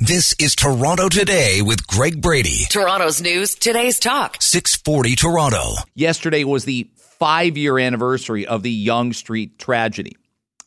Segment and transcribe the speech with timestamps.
[0.00, 2.66] This is Toronto Today with Greg Brady.
[2.70, 4.36] Toronto's news, today's talk.
[4.38, 5.74] 640 Toronto.
[5.96, 10.16] Yesterday was the five year anniversary of the Yonge Street tragedy.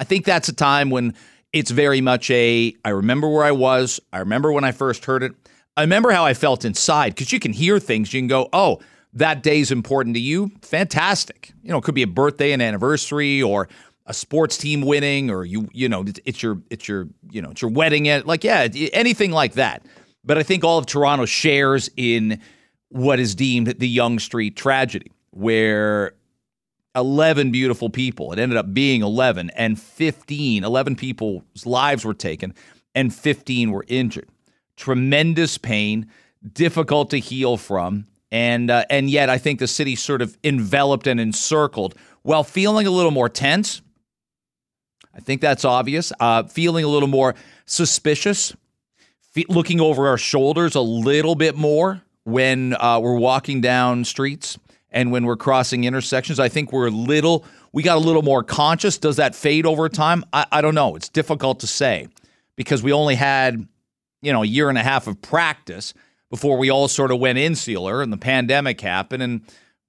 [0.01, 1.15] I think that's a time when
[1.53, 4.01] it's very much a I remember where I was.
[4.11, 5.31] I remember when I first heard it.
[5.77, 8.13] I remember how I felt inside because you can hear things.
[8.13, 8.81] You can go, oh,
[9.13, 10.51] that day's important to you.
[10.61, 11.53] Fantastic.
[11.63, 13.69] You know, it could be a birthday, an anniversary, or
[14.05, 17.61] a sports team winning or you you know it's your it's your you know it's
[17.61, 19.85] your wedding at like yeah anything like that.
[20.23, 22.39] But i think all of toronto shares in
[22.89, 26.13] what is deemed the yonge street tragedy where
[26.95, 32.53] 11 beautiful people it ended up being 11 and 15 11 people's lives were taken
[32.93, 34.27] and 15 were injured.
[34.75, 36.07] Tremendous pain
[36.53, 41.05] difficult to heal from and uh, and yet i think the city sort of enveloped
[41.05, 43.81] and encircled while feeling a little more tense
[45.15, 46.13] I think that's obvious.
[46.19, 48.55] Uh, feeling a little more suspicious,
[49.31, 54.57] fe- looking over our shoulders a little bit more when uh, we're walking down streets
[54.91, 56.39] and when we're crossing intersections.
[56.39, 58.97] I think we're a little, we got a little more conscious.
[58.97, 60.23] Does that fade over time?
[60.31, 60.95] I, I don't know.
[60.95, 62.07] It's difficult to say
[62.55, 63.67] because we only had,
[64.21, 65.93] you know, a year and a half of practice
[66.29, 69.23] before we all sort of went insular and the pandemic happened.
[69.23, 69.41] And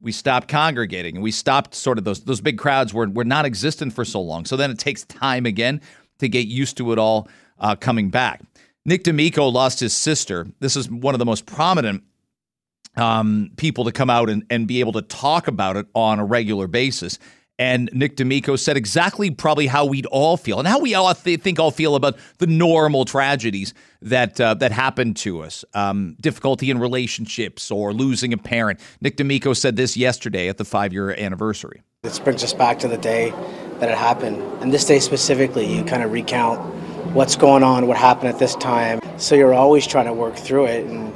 [0.03, 3.47] we stopped congregating and we stopped sort of those those big crowds were were not
[3.47, 4.45] existent for so long.
[4.45, 5.81] So then it takes time again
[6.19, 7.29] to get used to it all
[7.59, 8.43] uh, coming back.
[8.85, 10.47] Nick D'Amico lost his sister.
[10.59, 12.03] This is one of the most prominent
[12.97, 16.25] um, people to come out and, and be able to talk about it on a
[16.25, 17.19] regular basis.
[17.59, 21.41] And Nick D'Amico said exactly probably how we'd all feel and how we all th-
[21.41, 26.71] think all feel about the normal tragedies that uh, that happen to us, um, difficulty
[26.71, 28.81] in relationships or losing a parent.
[29.01, 31.83] Nick D'Amico said this yesterday at the five year anniversary.
[32.03, 33.33] This brings us back to the day
[33.79, 36.61] that it happened, and this day specifically, you kind of recount
[37.15, 39.01] what's going on, what happened at this time.
[39.19, 41.13] So you're always trying to work through it and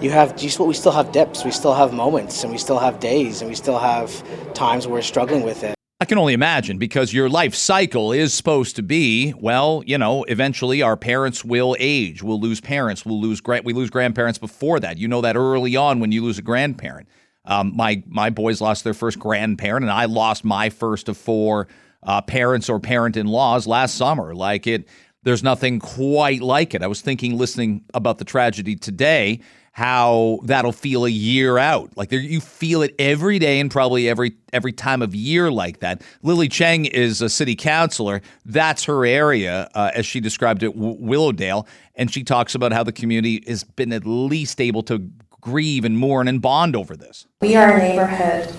[0.00, 2.78] you have just what we still have dips, we still have moments, and we still
[2.78, 5.75] have days, and we still have times where we're struggling with it.
[5.98, 10.24] I can only imagine because your life cycle is supposed to be, well, you know,
[10.24, 12.22] eventually our parents will age.
[12.22, 13.06] We'll lose parents.
[13.06, 14.98] We'll lose we lose grandparents before that.
[14.98, 17.08] You know that early on when you lose a grandparent.
[17.46, 21.66] Um, my my boys lost their first grandparent, and I lost my first of four
[22.02, 24.34] uh, parents or parent in laws last summer.
[24.34, 24.86] Like it,
[25.26, 26.84] there's nothing quite like it.
[26.84, 29.40] I was thinking, listening about the tragedy today,
[29.72, 31.96] how that'll feel a year out.
[31.96, 35.80] Like there, you feel it every day and probably every every time of year like
[35.80, 36.02] that.
[36.22, 38.22] Lily Cheng is a city councilor.
[38.44, 41.66] That's her area, uh, as she described it, w- Willowdale,
[41.96, 45.10] and she talks about how the community has been at least able to
[45.40, 47.26] grieve and mourn and bond over this.
[47.40, 48.54] We are a neighborhood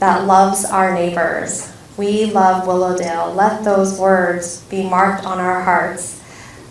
[0.00, 1.72] that loves our neighbors.
[1.96, 3.32] We love Willowdale.
[3.32, 6.22] Let those words be marked on our hearts.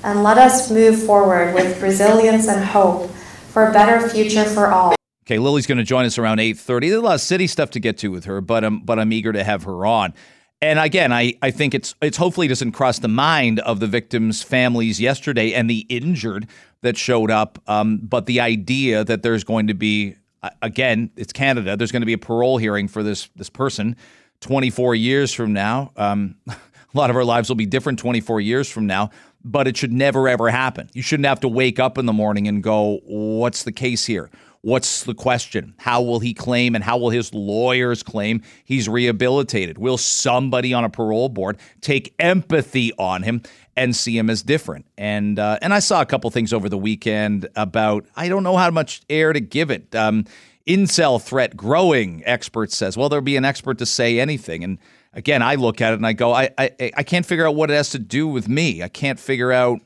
[0.03, 3.09] And let us move forward with resilience and hope
[3.49, 4.93] for a better future for all.
[5.25, 6.81] Okay, Lily's going to join us around 8.30.
[6.81, 9.11] There's a lot of city stuff to get to with her, but, um, but I'm
[9.11, 10.13] eager to have her on.
[10.61, 14.41] And again, I, I think it's it's hopefully doesn't cross the mind of the victims'
[14.41, 16.47] families yesterday and the injured
[16.81, 17.61] that showed up.
[17.67, 20.15] Um, but the idea that there's going to be
[20.61, 21.75] again, it's Canada.
[21.75, 23.95] There's going to be a parole hearing for this this person
[24.41, 25.91] 24 years from now.
[25.95, 26.55] Um, a
[26.93, 29.11] lot of our lives will be different 24 years from now
[29.45, 30.89] but it should never ever happen.
[30.93, 34.29] You shouldn't have to wake up in the morning and go, "What's the case here?
[34.61, 35.75] What's the question?
[35.77, 39.77] How will he claim and how will his lawyers claim he's rehabilitated?
[39.77, 43.43] Will somebody on a parole board take empathy on him
[43.77, 46.77] and see him as different?" And uh, and I saw a couple things over the
[46.79, 49.93] weekend about I don't know how much air to give it.
[49.95, 50.25] Um,
[50.67, 52.23] incel threat growing.
[52.25, 54.79] Expert says, well, there'll be an expert to say anything and
[55.15, 57.71] again, I look at it and I go, I, I, I can't figure out what
[57.71, 58.83] it has to do with me.
[58.83, 59.79] I can't figure out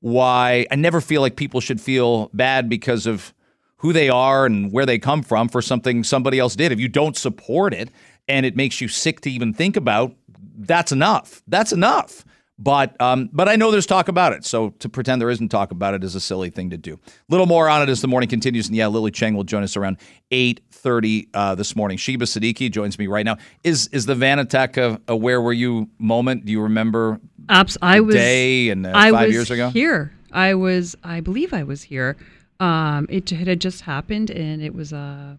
[0.00, 0.66] why.
[0.70, 3.34] I never feel like people should feel bad because of
[3.78, 6.70] who they are and where they come from for something somebody else did.
[6.70, 7.90] If you don't support it
[8.28, 10.14] and it makes you sick to even think about,
[10.58, 11.42] that's enough.
[11.48, 12.24] That's enough.
[12.58, 15.72] But um, but I know there's talk about it, so to pretend there isn't talk
[15.72, 16.94] about it is a silly thing to do.
[16.94, 19.62] A little more on it as the morning continues, and yeah, Lily Cheng will join
[19.62, 19.98] us around
[20.30, 21.98] eight thirty uh, this morning.
[21.98, 23.36] Sheba Siddiqui joins me right now.
[23.62, 26.46] Is is the van attack a, a where were you moment?
[26.46, 27.20] Do you remember?
[27.50, 29.68] Abs- I was day and uh, I five was years ago.
[29.68, 30.96] Here, I was.
[31.04, 32.16] I believe I was here.
[32.58, 35.36] Um, it, it had just happened, and it was Uh,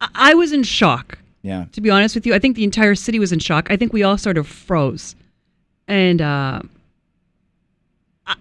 [0.00, 1.18] I, I was in shock.
[1.42, 1.66] Yeah.
[1.70, 3.70] To be honest with you, I think the entire city was in shock.
[3.70, 5.14] I think we all sort of froze
[5.88, 6.60] and uh,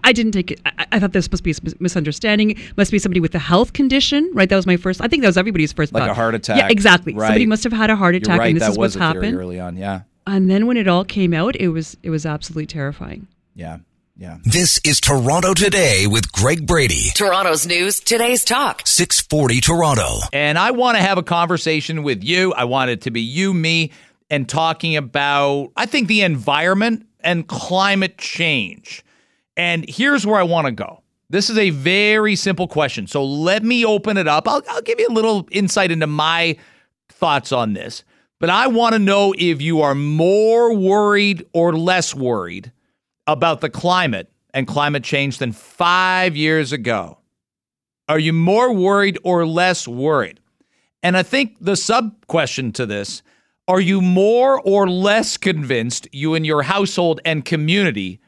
[0.03, 0.59] I didn't take it.
[0.65, 2.51] I, I, thought this must be a misunderstanding.
[2.51, 4.49] It must be somebody with a health condition, right?
[4.49, 5.01] That was my first.
[5.01, 5.93] I think that was everybody's first.
[5.93, 6.09] Like thought.
[6.09, 6.57] a heart attack.
[6.57, 7.13] Yeah, exactly.
[7.13, 7.27] Right.
[7.27, 8.47] Somebody must have had a heart attack, You're right.
[8.49, 9.77] and this that is was what's happened early on.
[9.77, 10.01] Yeah.
[10.25, 13.27] And then when it all came out, it was it was absolutely terrifying.
[13.55, 13.79] Yeah.
[14.19, 14.39] Yeah.
[14.43, 17.11] This is Toronto Today with Greg Brady.
[17.13, 18.81] Toronto's news, today's talk.
[18.85, 20.19] 640 Toronto.
[20.33, 22.51] And I want to have a conversation with you.
[22.53, 23.91] I want it to be you, me,
[24.31, 29.03] and talking about, I think, the environment and climate change.
[29.55, 31.03] And here's where I want to go.
[31.29, 33.05] This is a very simple question.
[33.05, 34.47] So let me open it up.
[34.47, 36.57] I'll, I'll give you a little insight into my
[37.09, 38.03] thoughts on this.
[38.39, 42.71] But I want to know if you are more worried or less worried
[43.27, 47.17] about the climate and climate change than five years ago?
[48.07, 50.39] Are you more worried or less worried?
[51.03, 53.21] And I think the sub question to this
[53.67, 58.19] are you more or less convinced you and your household and community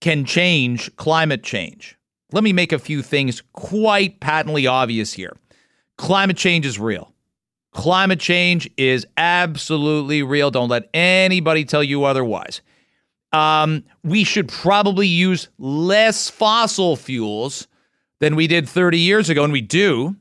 [0.00, 1.96] can change climate change?
[2.32, 5.36] Let me make a few things quite patently obvious here.
[5.96, 7.12] Climate change is real.
[7.72, 10.50] Climate change is absolutely real.
[10.50, 12.62] Don't let anybody tell you otherwise
[13.32, 17.68] um, we should probably use less fossil fuels
[18.20, 20.16] than we did 30 years ago, and we do.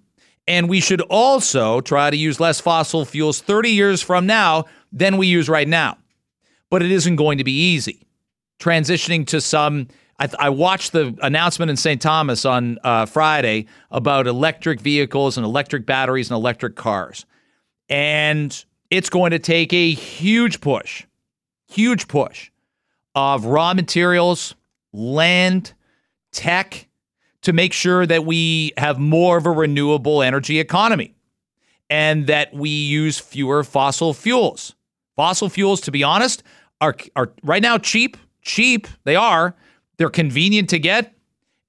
[0.48, 5.18] And we should also try to use less fossil fuels 30 years from now than
[5.18, 5.98] we use right now.
[6.70, 8.08] But it isn't going to be easy.
[8.60, 9.88] Transitioning to some,
[10.20, 12.02] I, I watched the announcement in St.
[12.02, 17.26] Thomas on uh, Friday about electric vehicles and electric batteries and electric cars.
[17.90, 21.06] And it's going to take a huge push,
[21.68, 22.52] huge push
[23.16, 24.56] of raw materials,
[24.94, 25.74] land,
[26.32, 26.87] tech
[27.48, 31.16] to make sure that we have more of a renewable energy economy
[31.90, 34.76] and that we use fewer fossil fuels.
[35.16, 36.44] Fossil fuels, to be honest,
[36.82, 38.18] are, are right now cheap.
[38.42, 39.56] Cheap, they are.
[39.96, 41.16] They're convenient to get.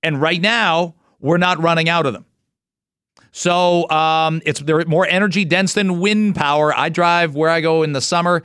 [0.02, 2.26] And right now, we're not running out of them.
[3.30, 6.76] So um, it's they're more energy dense than wind power.
[6.76, 8.42] I drive where I go in the summer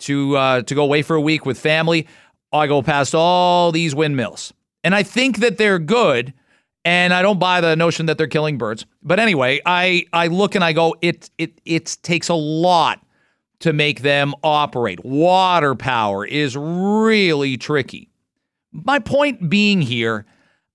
[0.00, 2.06] to uh, to go away for a week with family.
[2.52, 4.52] I go past all these windmills.
[4.84, 6.32] And I think that they're good.
[6.86, 8.86] And I don't buy the notion that they're killing birds.
[9.02, 13.04] But anyway, I, I look and I go, it, it, it takes a lot
[13.58, 15.04] to make them operate.
[15.04, 18.08] Water power is really tricky.
[18.70, 20.26] My point being here,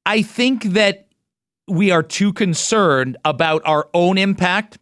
[0.06, 1.08] I think that
[1.70, 4.80] we are too concerned about our own impact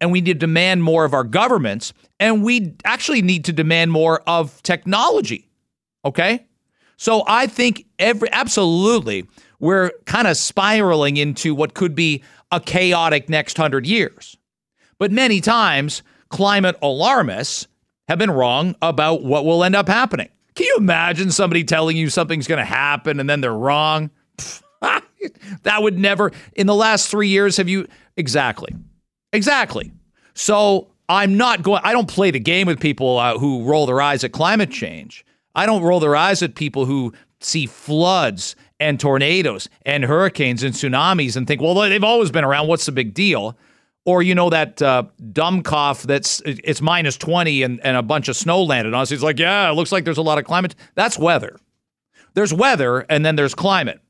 [0.00, 3.92] and we need to demand more of our governments and we actually need to demand
[3.92, 5.46] more of technology.
[6.06, 6.46] Okay?
[6.96, 9.26] So I think every absolutely
[9.60, 14.36] we're kind of spiraling into what could be a chaotic next 100 years.
[14.98, 17.68] But many times climate alarmists
[18.08, 20.28] have been wrong about what will end up happening.
[20.54, 24.10] Can you imagine somebody telling you something's going to happen and then they're wrong?
[25.62, 27.86] that would never in the last 3 years have you
[28.16, 28.74] exactly.
[29.32, 29.92] Exactly.
[30.34, 34.00] So I'm not going I don't play the game with people uh, who roll their
[34.00, 35.24] eyes at climate change.
[35.54, 40.74] I don't roll their eyes at people who see floods and tornadoes and hurricanes and
[40.74, 42.66] tsunamis and think, well, they've always been around.
[42.66, 43.56] What's the big deal?
[44.06, 48.28] Or you know that uh, dumb cough that's it's minus twenty and, and a bunch
[48.28, 49.10] of snow landed on us.
[49.10, 50.74] He's like, yeah, it looks like there's a lot of climate.
[50.94, 51.60] That's weather.
[52.32, 54.00] There's weather and then there's climate.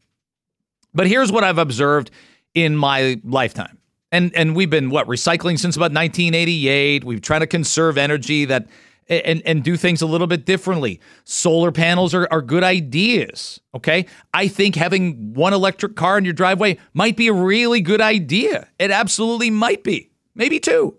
[0.95, 2.13] But here's what I've observed
[2.55, 3.79] in my lifetime.
[4.13, 7.05] And and we've been what recycling since about 1988.
[7.05, 8.69] We've tried to conserve energy that
[9.11, 11.01] and, and do things a little bit differently.
[11.25, 13.61] Solar panels are, are good ideas.
[13.75, 14.07] Okay.
[14.33, 18.69] I think having one electric car in your driveway might be a really good idea.
[18.79, 20.97] It absolutely might be, maybe two.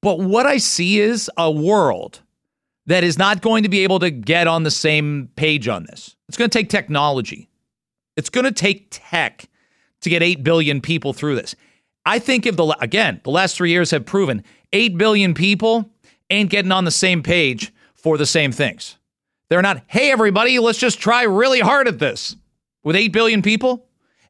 [0.00, 2.20] But what I see is a world
[2.86, 6.14] that is not going to be able to get on the same page on this.
[6.28, 7.48] It's going to take technology,
[8.16, 9.48] it's going to take tech
[10.02, 11.56] to get 8 billion people through this.
[12.06, 15.90] I think if the, again, the last three years have proven 8 billion people
[16.30, 18.96] ain't getting on the same page for the same things.
[19.48, 22.36] They're not, hey, everybody, let's just try really hard at this
[22.82, 23.86] with 8 billion people.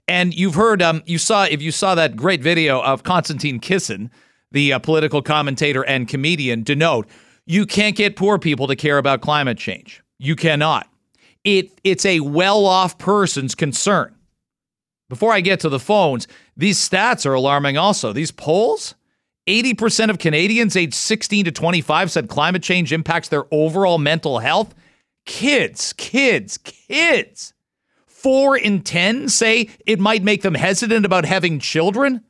[0.06, 4.10] And you've heard, um, you saw, if you saw that great video of Konstantin Kisin,
[4.52, 7.08] the uh, political commentator and comedian, denote
[7.46, 10.02] you can't get poor people to care about climate change.
[10.18, 10.88] You cannot.
[11.44, 14.14] It, it's a well off person's concern.
[15.10, 18.12] Before I get to the phones, these stats are alarming also.
[18.12, 18.94] These polls,
[19.46, 24.74] 80% of Canadians aged 16 to 25 said climate change impacts their overall mental health.
[25.26, 27.52] Kids, kids, kids.
[28.06, 32.22] Four in 10 say it might make them hesitant about having children.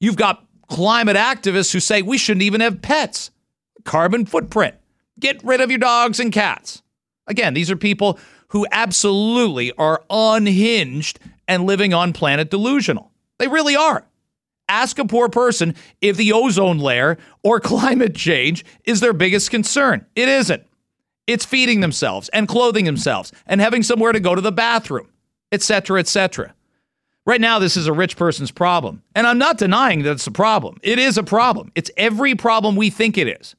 [0.00, 3.30] You've got climate activists who say we shouldn't even have pets.
[3.84, 4.74] Carbon footprint.
[5.20, 6.82] Get rid of your dogs and cats.
[7.28, 8.18] Again, these are people
[8.48, 13.12] who absolutely are unhinged and living on planet delusional.
[13.38, 14.04] They really are.
[14.72, 20.06] Ask a poor person if the ozone layer or climate change is their biggest concern.
[20.16, 20.64] It isn't.
[21.26, 25.10] It's feeding themselves and clothing themselves and having somewhere to go to the bathroom,
[25.52, 26.54] etc., etc.
[27.26, 29.02] Right now, this is a rich person's problem.
[29.14, 30.78] And I'm not denying that it's a problem.
[30.82, 31.70] It is a problem.
[31.74, 33.54] It's every problem we think it is.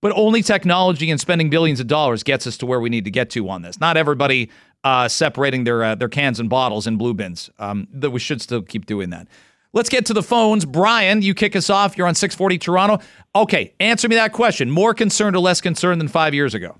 [0.00, 3.10] But only technology and spending billions of dollars gets us to where we need to
[3.10, 3.78] get to on this.
[3.80, 4.48] Not everybody
[4.82, 7.50] uh, separating their uh, their cans and bottles in blue bins.
[7.58, 9.28] Um, that we should still keep doing that.
[9.72, 10.64] Let's get to the phones.
[10.64, 11.98] Brian, you kick us off.
[11.98, 12.98] You're on 640 Toronto.
[13.34, 14.70] Okay, answer me that question.
[14.70, 16.76] More concerned or less concerned than five years ago?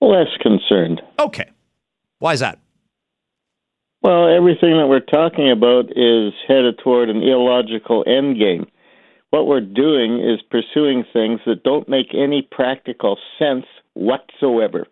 [0.00, 1.00] Less concerned.
[1.18, 1.50] Okay.
[2.18, 2.58] Why is that?
[4.02, 8.66] Well, everything that we're talking about is headed toward an illogical end game.
[9.30, 14.86] What we're doing is pursuing things that don't make any practical sense whatsoever.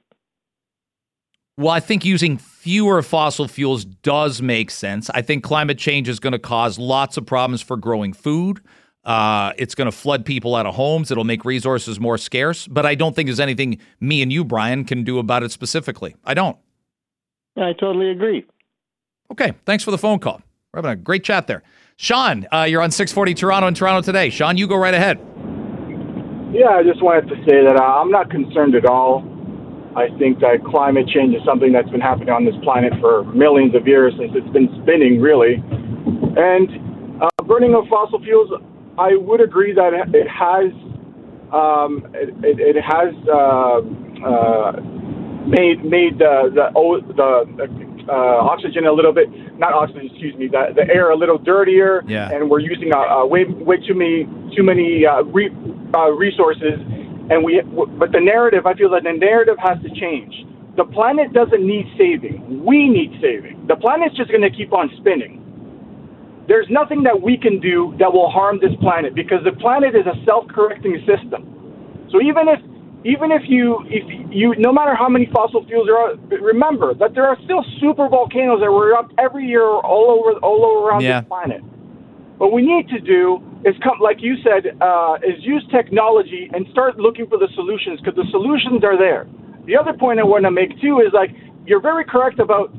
[1.59, 5.09] Well, I think using fewer fossil fuels does make sense.
[5.11, 8.61] I think climate change is going to cause lots of problems for growing food.
[9.05, 11.11] Uh, it's going to flood people out of homes.
[11.11, 12.67] It'll make resources more scarce.
[12.67, 16.15] But I don't think there's anything me and you, Brian, can do about it specifically.
[16.25, 16.59] I don't.
[17.57, 18.45] I totally agree.
[19.33, 19.55] Okay.
[19.65, 20.43] Thanks for the phone call.
[20.75, 21.63] We're having a great chat there.
[21.97, 24.29] Sean, uh, you're on 640 Toronto and Toronto today.
[24.29, 25.19] Sean, you go right ahead.
[26.53, 29.25] Yeah, I just wanted to say that uh, I'm not concerned at all.
[29.97, 33.75] I think that climate change is something that's been happening on this planet for millions
[33.75, 35.57] of years since it's been spinning, really.
[36.37, 36.69] And
[37.23, 38.53] uh, burning of fossil fuels,
[38.99, 40.69] I would agree that it has
[41.53, 43.81] um, it, it, it, has uh,
[44.21, 44.73] uh,
[45.49, 46.69] made made the the,
[47.17, 51.39] the uh, oxygen a little bit, not oxygen, excuse me, the, the air a little
[51.39, 52.31] dirtier, yeah.
[52.31, 55.51] and we're using uh, uh, way way too many too many uh, re,
[55.95, 56.81] uh, resources,
[57.31, 57.61] and we.
[57.63, 60.35] But the narrative, I feel that the narrative has to change.
[60.77, 62.65] The planet doesn't need saving.
[62.65, 63.67] We need saving.
[63.67, 65.43] The planet's just going to keep on spinning.
[66.49, 70.07] There's nothing that we can do that will harm this planet because the planet is
[70.07, 72.07] a self-correcting system.
[72.13, 72.61] So even if
[73.05, 77.15] even if you if you no matter how many fossil fuels there are, remember that
[77.15, 81.03] there are still super volcanoes that were up every year all over all over around
[81.03, 81.21] yeah.
[81.21, 81.63] this planet.
[82.39, 86.67] What we need to do is come, like you said, uh, is use technology and
[86.71, 89.27] start looking for the solutions because the solutions are there.
[89.65, 91.31] The other point I want to make too is like
[91.67, 92.75] you're very correct about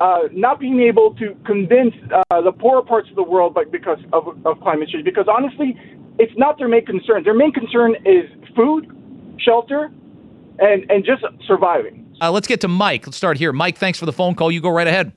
[0.00, 3.98] uh, not being able to convince uh, the poorer parts of the world, but because
[4.12, 5.04] of, of climate change.
[5.04, 5.74] Because honestly,
[6.18, 7.24] it's not their main concern.
[7.24, 8.86] Their main concern is food,
[9.38, 9.90] shelter,
[10.58, 12.14] and and just surviving.
[12.20, 13.06] Uh, let's get to Mike.
[13.06, 13.52] Let's start here.
[13.52, 14.52] Mike, thanks for the phone call.
[14.52, 15.12] You go right ahead.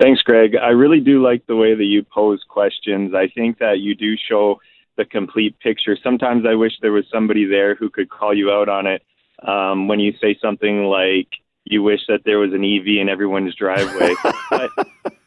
[0.00, 0.56] Thanks, Greg.
[0.56, 3.14] I really do like the way that you pose questions.
[3.14, 4.60] I think that you do show
[4.96, 5.96] the complete picture.
[6.02, 9.02] Sometimes I wish there was somebody there who could call you out on it
[9.46, 11.28] um, when you say something like,
[11.64, 14.14] you wish that there was an EV in everyone's driveway.
[14.50, 14.68] I,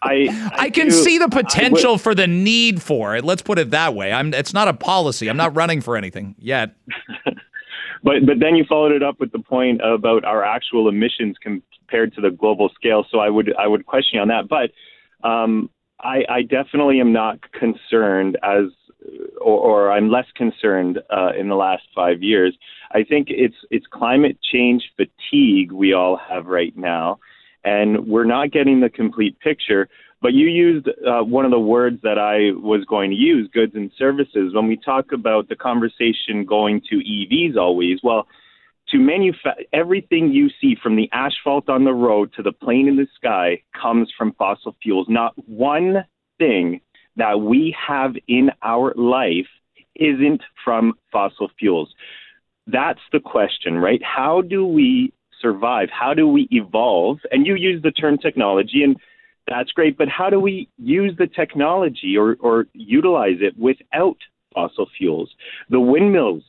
[0.03, 3.24] I, I can do, see the potential w- for the need for it.
[3.24, 4.13] Let's put it that way.
[4.13, 4.33] I'm.
[4.33, 5.29] It's not a policy.
[5.29, 6.75] I'm not running for anything yet.
[8.03, 11.38] but but then you followed it up with the point about our actual emissions
[11.88, 13.06] compared to the global scale.
[13.12, 14.48] So I would I would question you on that.
[14.50, 18.65] But um, I, I definitely am not concerned as
[19.39, 22.56] or, or I'm less concerned uh, in the last five years.
[22.91, 27.20] I think it's it's climate change fatigue we all have right now,
[27.63, 29.88] and we're not getting the complete picture.
[30.20, 33.74] But you used uh, one of the words that I was going to use, goods
[33.75, 34.51] and services.
[34.53, 38.27] When we talk about the conversation going to EVs, always well,
[38.89, 42.96] to manufacture everything you see from the asphalt on the road to the plane in
[42.96, 45.08] the sky comes from fossil fuels.
[45.10, 46.06] Not one
[46.38, 46.82] thing
[47.17, 49.48] that we have in our life
[49.96, 51.94] isn't from fossil fuels.
[52.67, 54.01] That's the question, right?
[54.03, 55.89] How do we survive?
[55.91, 57.20] How do we evolve?
[57.32, 58.98] And you use the term technology, and
[59.48, 64.17] that's great, but how do we use the technology or, or utilize it without
[64.53, 65.34] fossil fuels?
[65.70, 66.44] The windmills,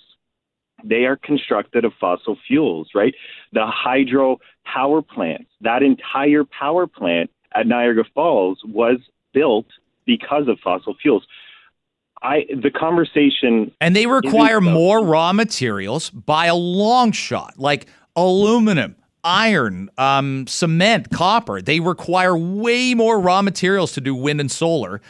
[0.85, 3.15] they are constructed of fossil fuels, right?
[3.53, 8.99] The hydro power plants, that entire power plant at Niagara Falls was
[9.33, 9.67] built
[10.07, 11.27] because of fossil fuels.
[12.23, 18.97] I the conversation and they require more raw materials by a long shot, like aluminum,
[19.23, 21.63] iron, um, cement, copper.
[21.63, 25.01] They require way more raw materials to do wind and solar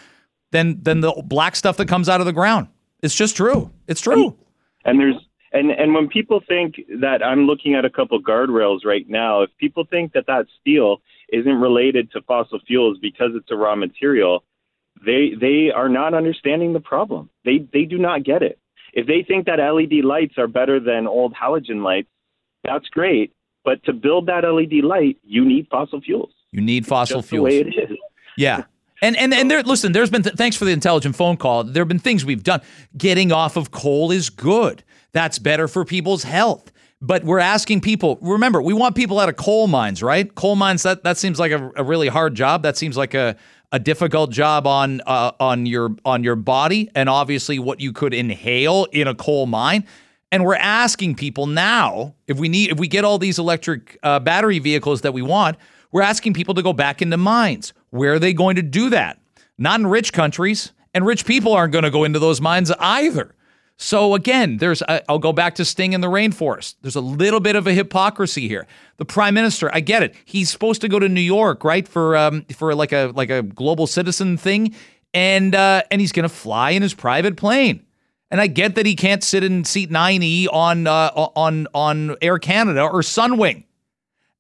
[0.51, 2.69] than than the black stuff that comes out of the ground.
[3.03, 3.71] It's just true.
[3.87, 4.37] It's true.
[4.85, 5.17] And there's
[5.53, 9.51] and and when people think that I'm looking at a couple guardrails right now, if
[9.59, 11.01] people think that that steel
[11.33, 14.45] isn't related to fossil fuels because it's a raw material,
[15.05, 17.31] they they are not understanding the problem.
[17.45, 18.59] They they do not get it.
[18.93, 22.09] If they think that LED lights are better than old halogen lights,
[22.65, 23.33] that's great.
[23.65, 26.33] But to build that LED light, you need fossil fuels.
[26.53, 27.51] You need fossil Just fuels.
[27.51, 27.97] The way it is.
[28.37, 28.65] Yeah.
[29.01, 31.65] And and and there listen, there's been th- thanks for the intelligent phone call.
[31.65, 32.61] There have been things we've done.
[32.97, 34.83] Getting off of coal is good.
[35.13, 36.73] That's better for people's health.
[37.01, 38.19] But we're asking people.
[38.21, 40.35] Remember, we want people out of coal mines, right?
[40.35, 40.83] Coal mines.
[40.83, 42.63] That that seems like a, a really hard job.
[42.63, 43.37] That seems like a
[43.71, 48.15] a difficult job on uh, on your on your body, and obviously what you could
[48.15, 49.87] inhale in a coal mine.
[50.31, 54.19] And we're asking people now if we need if we get all these electric uh,
[54.21, 55.57] battery vehicles that we want,
[55.93, 57.73] we're asking people to go back into mines.
[57.91, 59.21] Where are they going to do that?
[59.57, 63.35] Not in rich countries, and rich people aren't going to go into those mines either.
[63.81, 66.75] So again, there's I'll go back to Sting in the rainforest.
[66.83, 68.67] There's a little bit of a hypocrisy here.
[68.97, 70.17] The prime minister, I get it.
[70.25, 73.43] He's supposed to go to New York, right, for um, for like a like a
[73.43, 74.75] global citizen thing,
[75.15, 77.85] and uh, and he's going to fly in his private plane.
[78.33, 82.41] And I get that he can't sit in seat 9E on uh, on on Air
[82.41, 83.63] Canada or Sunwing,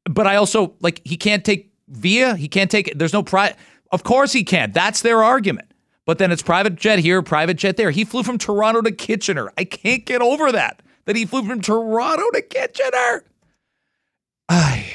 [0.04, 2.36] but I also like he can't take Via.
[2.36, 2.92] He can't take.
[2.96, 3.54] There's no pri.
[3.90, 4.74] Of course he can't.
[4.74, 5.67] That's their argument.
[6.08, 7.90] But then it's private jet here, private jet there.
[7.90, 9.52] He flew from Toronto to Kitchener.
[9.58, 10.80] I can't get over that.
[11.04, 13.24] That he flew from Toronto to Kitchener.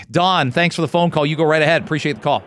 [0.10, 1.24] Don, thanks for the phone call.
[1.24, 1.84] You go right ahead.
[1.84, 2.42] Appreciate the call.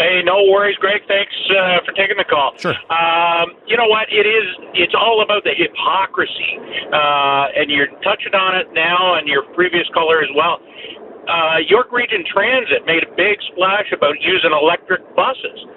[0.00, 1.02] Hey, no worries, Greg.
[1.08, 2.56] Thanks uh, for taking the call.
[2.56, 2.72] Sure.
[2.88, 4.08] Um, you know what?
[4.08, 4.48] It is.
[4.72, 6.56] It's all about the hypocrisy,
[6.96, 10.56] uh, and you're touching on it now, and your previous caller as well.
[11.28, 15.68] Uh, York Region Transit made a big splash about using electric buses.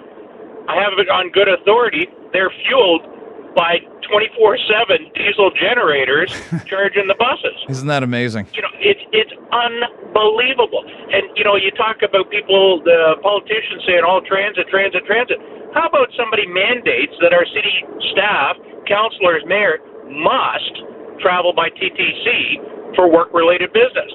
[0.68, 2.08] I have it on good authority.
[2.32, 3.04] They're fueled
[3.54, 3.78] by
[4.10, 6.30] 24/7 diesel generators
[6.66, 7.54] charging the buses.
[7.68, 8.46] Isn't that amazing?
[8.52, 10.82] You know, it's it's unbelievable.
[11.12, 15.38] And you know, you talk about people, the politicians saying all transit, transit, transit.
[15.72, 17.82] How about somebody mandates that our city
[18.14, 18.56] staff,
[18.86, 20.74] councilors, mayor must
[21.18, 24.10] travel by TTC for work-related business?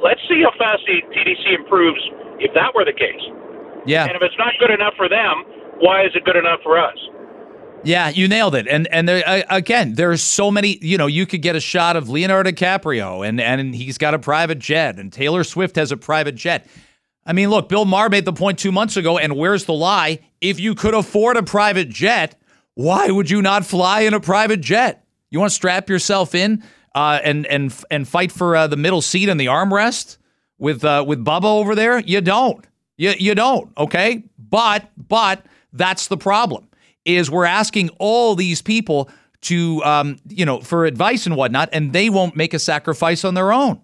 [0.00, 2.00] Let's see how fast the TTC improves
[2.40, 3.20] if that were the case.
[3.84, 4.04] Yeah.
[4.08, 5.44] And if it's not good enough for them,
[5.80, 6.96] why is it good enough for us?
[7.84, 8.66] Yeah, you nailed it.
[8.66, 10.78] And and there, again, there's so many.
[10.82, 14.18] You know, you could get a shot of Leonardo DiCaprio, and and he's got a
[14.18, 16.66] private jet, and Taylor Swift has a private jet.
[17.24, 20.20] I mean, look, Bill Maher made the point two months ago, and where's the lie?
[20.40, 22.40] If you could afford a private jet,
[22.74, 25.04] why would you not fly in a private jet?
[25.30, 29.02] You want to strap yourself in uh, and and and fight for uh, the middle
[29.02, 30.18] seat and the armrest
[30.58, 31.98] with uh, with Bubba over there?
[32.00, 32.66] You don't.
[32.96, 33.76] You you don't.
[33.76, 36.68] Okay, but but that's the problem.
[37.04, 39.08] Is we're asking all these people
[39.42, 43.34] to, um, you know, for advice and whatnot, and they won't make a sacrifice on
[43.34, 43.80] their own.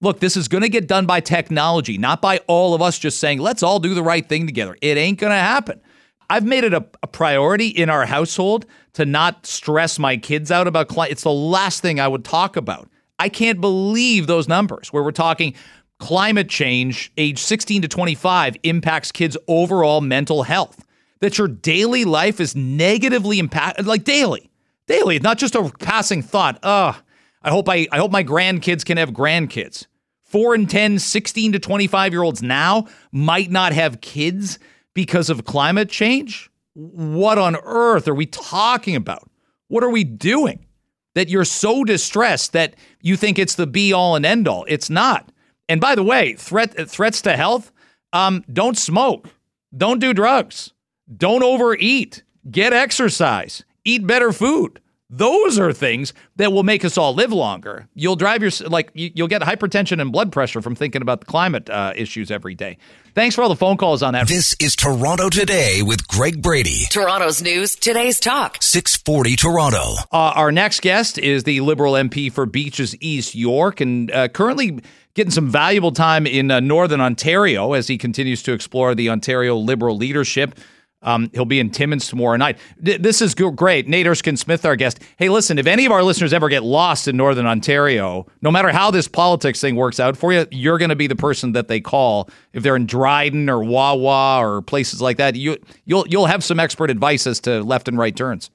[0.00, 3.20] Look, this is going to get done by technology, not by all of us just
[3.20, 4.76] saying, let's all do the right thing together.
[4.80, 5.80] It ain't going to happen.
[6.28, 10.66] I've made it a, a, priority in our household to not stress my kids out
[10.66, 11.12] about climate.
[11.12, 12.88] It's the last thing I would talk about.
[13.18, 15.54] I can't believe those numbers where we're talking
[16.02, 20.84] climate change, age 16 to 25, impacts kids' overall mental health
[21.20, 24.50] that your daily life is negatively impacted, like daily,
[24.88, 26.58] daily, not just a passing thought.
[26.64, 26.96] Ugh,
[27.40, 29.86] I hope I, I hope my grandkids can have grandkids.
[30.24, 34.58] Four and 10, 16 to 25 year olds now might not have kids
[34.94, 36.50] because of climate change.
[36.74, 39.30] What on earth are we talking about?
[39.68, 40.66] What are we doing?
[41.14, 44.64] That you're so distressed that you think it's the be all and end all.
[44.66, 45.30] It's not.
[45.68, 47.72] And by the way, threat threats to health.
[48.12, 49.28] Um, don't smoke.
[49.76, 50.72] Don't do drugs.
[51.14, 52.22] Don't overeat.
[52.50, 53.64] Get exercise.
[53.84, 54.80] Eat better food.
[55.14, 57.86] Those are things that will make us all live longer.
[57.94, 61.68] You'll drive your like you'll get hypertension and blood pressure from thinking about the climate
[61.68, 62.78] uh, issues every day.
[63.14, 64.26] Thanks for all the phone calls on that.
[64.26, 66.86] This is Toronto Today with Greg Brady.
[66.88, 68.56] Toronto's news, today's talk.
[68.62, 69.96] 640 Toronto.
[70.10, 74.80] Uh, our next guest is the Liberal MP for Beaches East York and uh, currently
[75.14, 79.56] getting some valuable time in uh, Northern Ontario as he continues to explore the Ontario
[79.56, 80.58] Liberal leadership.
[81.04, 82.58] Um, he'll be in Timmins tomorrow night.
[82.80, 83.88] D- this is great.
[83.88, 85.00] Nate Erskine Smith, our guest.
[85.16, 88.70] Hey, listen, if any of our listeners ever get lost in Northern Ontario, no matter
[88.70, 91.66] how this politics thing works out for you, you're going to be the person that
[91.66, 95.34] they call if they're in Dryden or Wawa or places like that.
[95.34, 98.50] You you'll you'll have some expert advice as to left and right turns.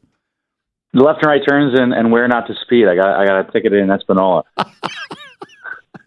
[0.93, 2.87] The left and right turns and, and where not to speed.
[2.87, 4.43] I got I got a ticket in Espanola.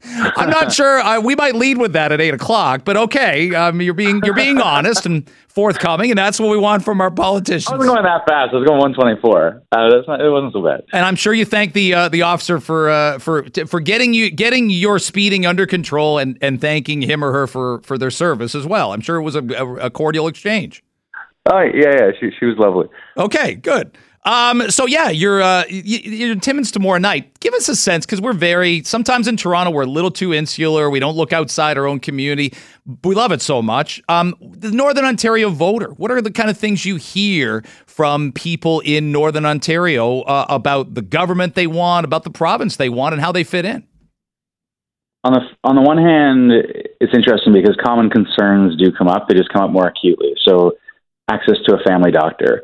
[0.04, 1.00] I'm not sure.
[1.00, 3.54] Uh, we might lead with that at eight o'clock, but okay.
[3.54, 7.10] Um, you're being you're being honest and forthcoming, and that's what we want from our
[7.10, 7.68] politicians.
[7.68, 8.52] I wasn't going that fast.
[8.52, 9.62] I was going 124.
[9.72, 10.82] Uh, not, it wasn't so bad.
[10.92, 14.30] And I'm sure you thank the uh, the officer for uh, for for getting you
[14.30, 18.54] getting your speeding under control, and and thanking him or her for for their service
[18.54, 18.92] as well.
[18.92, 20.82] I'm sure it was a, a cordial exchange.
[21.50, 22.10] Oh yeah, yeah.
[22.18, 22.88] She she was lovely.
[23.16, 23.96] Okay, good.
[24.24, 27.40] Um, so yeah, you're uh, you're in Timmins tomorrow night.
[27.40, 30.90] Give us a sense because we're very sometimes in Toronto we're a little too insular.
[30.90, 32.52] We don't look outside our own community.
[33.02, 34.02] We love it so much.
[34.08, 35.90] Um, the Northern Ontario voter.
[35.92, 40.94] What are the kind of things you hear from people in Northern Ontario uh, about
[40.94, 43.86] the government they want, about the province they want, and how they fit in?
[45.24, 46.50] on the on the one hand,
[47.00, 49.28] it's interesting because common concerns do come up.
[49.28, 50.32] They just come up more acutely.
[50.46, 50.72] So,
[51.30, 52.62] access to a family doctor.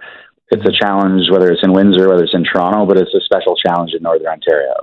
[0.50, 3.56] It's a challenge whether it's in Windsor, whether it's in Toronto, but it's a special
[3.56, 4.74] challenge in Northern Ontario.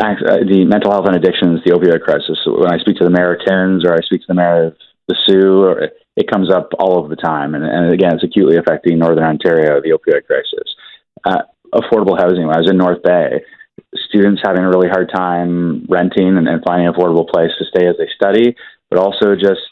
[0.00, 2.38] Uh, the mental health and addictions, the opioid crisis.
[2.46, 4.76] When I speak to the mayor of Cairns or I speak to the mayor of
[5.06, 5.76] the Soo,
[6.16, 7.54] it comes up all of the time.
[7.54, 10.66] And, and again, it's acutely affecting Northern Ontario, the opioid crisis.
[11.24, 11.42] Uh,
[11.74, 12.46] affordable housing.
[12.46, 13.42] When I was in North Bay,
[14.08, 17.86] students having a really hard time renting and, and finding an affordable place to stay
[17.86, 18.56] as they study,
[18.90, 19.62] but also just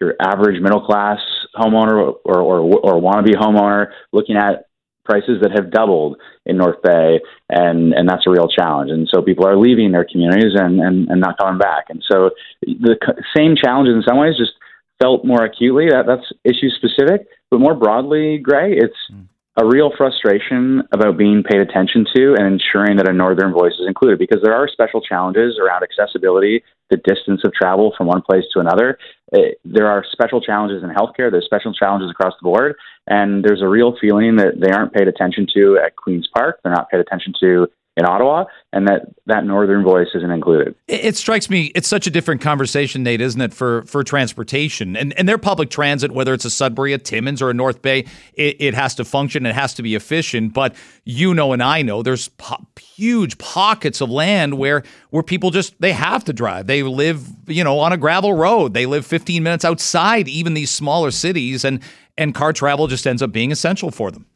[0.00, 1.18] your average middle class
[1.56, 4.68] homeowner or, or, or wannabe homeowner looking at
[5.04, 8.90] prices that have doubled in North Bay, and, and that's a real challenge.
[8.90, 11.86] And so people are leaving their communities and, and, and not coming back.
[11.88, 12.30] And so
[12.60, 12.96] the
[13.34, 14.52] same challenges in some ways just
[15.00, 15.86] felt more acutely.
[15.88, 19.24] That, that's issue specific, but more broadly, Gray, it's mm
[19.58, 23.88] a real frustration about being paid attention to and ensuring that a northern voice is
[23.88, 28.44] included because there are special challenges around accessibility, the distance of travel from one place
[28.54, 28.98] to another.
[29.34, 33.60] Eh, there are special challenges in healthcare, there's special challenges across the board, and there's
[33.60, 37.00] a real feeling that they aren't paid attention to at Queen's Park, they're not paid
[37.00, 40.76] attention to in Ottawa, and that that northern voice isn't included.
[40.86, 44.96] It, it, strikes me it's such a different conversation, Nate, isn't it, for for transportation
[44.96, 48.06] and and their public transit, whether it's a Sudbury, a Timmins, or a North Bay,
[48.34, 50.54] it, it has to function, it has to be efficient.
[50.54, 55.50] But you know, and I know, there's po- huge pockets of land where where people
[55.50, 56.68] just they have to drive.
[56.68, 58.74] They live, you know, on a gravel road.
[58.74, 61.82] They live 15 minutes outside even these smaller cities, and
[62.16, 64.26] and car travel just ends up being essential for them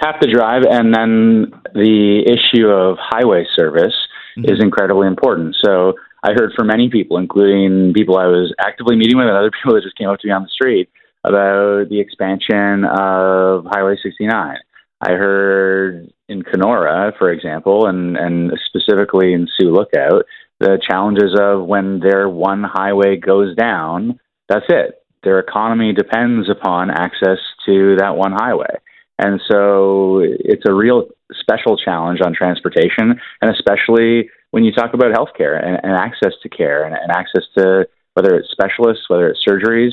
[0.00, 3.94] have to drive, and then the issue of highway service
[4.36, 4.50] mm-hmm.
[4.52, 5.56] is incredibly important.
[5.62, 9.50] So I heard from many people, including people I was actively meeting with, and other
[9.62, 10.88] people that just came up to me on the street
[11.24, 14.56] about the expansion of Highway 69.
[15.00, 20.24] I heard in Kenora, for example, and, and specifically in Sioux Lookout,
[20.58, 25.02] the challenges of when their one highway goes down, that's it.
[25.22, 28.78] Their economy depends upon access to that one highway.
[29.18, 35.12] And so it's a real special challenge on transportation, and especially when you talk about
[35.12, 39.40] healthcare and, and access to care and, and access to whether it's specialists, whether it's
[39.46, 39.92] surgeries,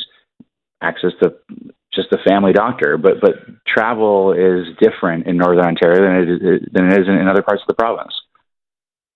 [0.81, 1.33] access to
[1.93, 2.97] just a family doctor.
[2.97, 3.33] But but
[3.65, 7.61] travel is different in Northern Ontario than it is, than it is in other parts
[7.61, 8.13] of the province.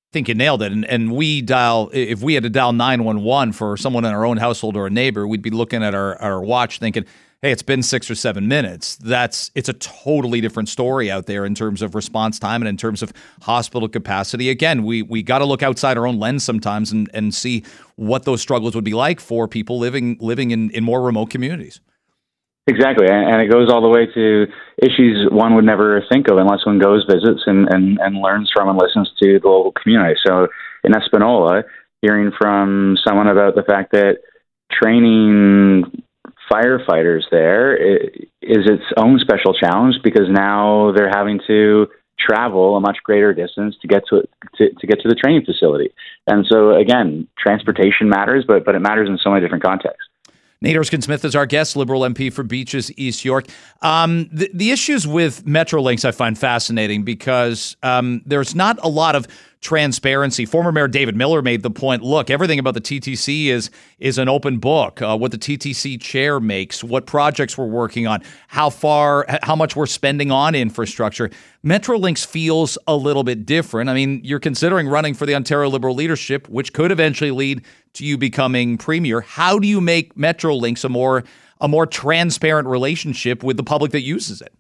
[0.10, 0.72] I think you nailed it.
[0.72, 4.38] And, and we dial, if we had to dial 911 for someone in our own
[4.38, 7.06] household or a neighbor, we'd be looking at our, our watch thinking,
[7.42, 8.96] hey, it's been six or seven minutes.
[8.98, 12.78] That's it's a totally different story out there in terms of response time and in
[12.78, 14.50] terms of hospital capacity.
[14.50, 17.64] Again, we we got to look outside our own lens sometimes and, and see
[17.96, 21.80] what those struggles would be like for people living living in, in more remote communities.
[22.70, 24.46] Exactly, and it goes all the way to
[24.84, 28.68] issues one would never think of unless one goes, visits, and, and, and learns from
[28.68, 30.20] and listens to the local community.
[30.26, 30.48] So
[30.84, 31.64] in Espanola,
[32.02, 34.18] hearing from someone about the fact that
[34.70, 36.04] training
[36.52, 41.88] firefighters there is its own special challenge because now they're having to
[42.20, 44.24] travel a much greater distance to get to,
[44.56, 45.94] to to get to the training facility.
[46.26, 50.10] And so again, transportation matters, but but it matters in so many different contexts.
[50.60, 53.46] Nate Erskine Smith is our guest, Liberal MP for Beaches, East York.
[53.84, 59.16] Um, the, the, issues with Metrolinx I find fascinating because um, there's not a lot
[59.16, 59.28] of
[59.62, 60.46] transparency.
[60.46, 64.30] Former Mayor David Miller made the point: look, everything about the TTC is is an
[64.30, 65.02] open book.
[65.02, 69.76] Uh, what the TTC chair makes, what projects we're working on, how far, how much
[69.76, 71.30] we're spending on infrastructure.
[71.66, 73.90] Metrolinx feels a little bit different.
[73.90, 78.06] I mean, you're considering running for the Ontario Liberal leadership, which could eventually lead to
[78.06, 79.22] you becoming premier.
[79.22, 81.24] How do you make Metrolinx a more
[81.60, 84.54] a more transparent relationship with the public that uses it?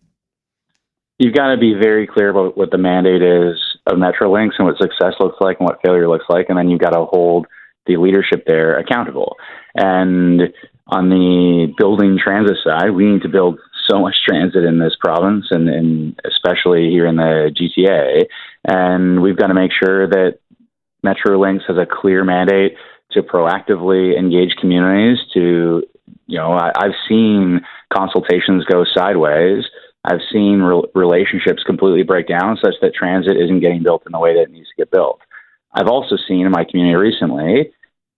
[1.20, 4.78] You've got to be very clear about what the mandate is of Metrolinx and what
[4.78, 7.47] success looks like and what failure looks like, and then you've got to hold
[7.86, 9.38] the leadership there accountable.
[9.76, 10.54] And
[10.88, 15.45] on the building transit side, we need to build so much transit in this province
[15.52, 18.26] and, and especially here in the GTA.
[18.65, 20.39] And we've got to make sure that
[21.06, 22.76] Metrolinx has a clear mandate
[23.12, 25.84] to proactively engage communities to,
[26.28, 27.62] you know, I, I've seen
[27.93, 29.63] consultations go sideways
[30.08, 34.20] I've seen re- relationships completely break down such that transit isn't getting built in the
[34.20, 35.20] way that it needs to get built.
[35.74, 37.72] I've also seen in my community recently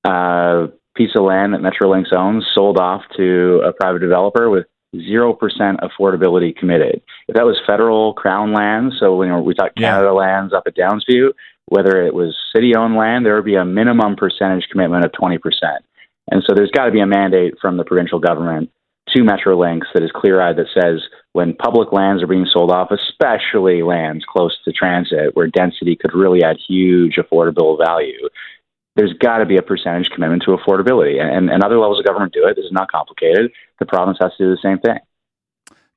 [0.05, 4.65] a uh, piece of land that Metrolinx owns sold off to a private developer with
[4.95, 7.01] 0% affordability committed.
[7.27, 10.11] If that was federal crown land, so know, we talk Canada yeah.
[10.11, 11.31] lands up at Downsview,
[11.65, 15.39] whether it was city owned land, there would be a minimum percentage commitment of 20%.
[16.31, 18.71] And so there's got to be a mandate from the provincial government
[19.09, 21.01] to Metrolinx that is clear eyed that says
[21.33, 26.13] when public lands are being sold off, especially lands close to transit where density could
[26.13, 28.29] really add huge affordable value,
[28.95, 31.21] there's got to be a percentage commitment to affordability.
[31.21, 32.55] And, and other levels of government do it.
[32.55, 33.51] This is not complicated.
[33.79, 34.97] The province has to do the same thing.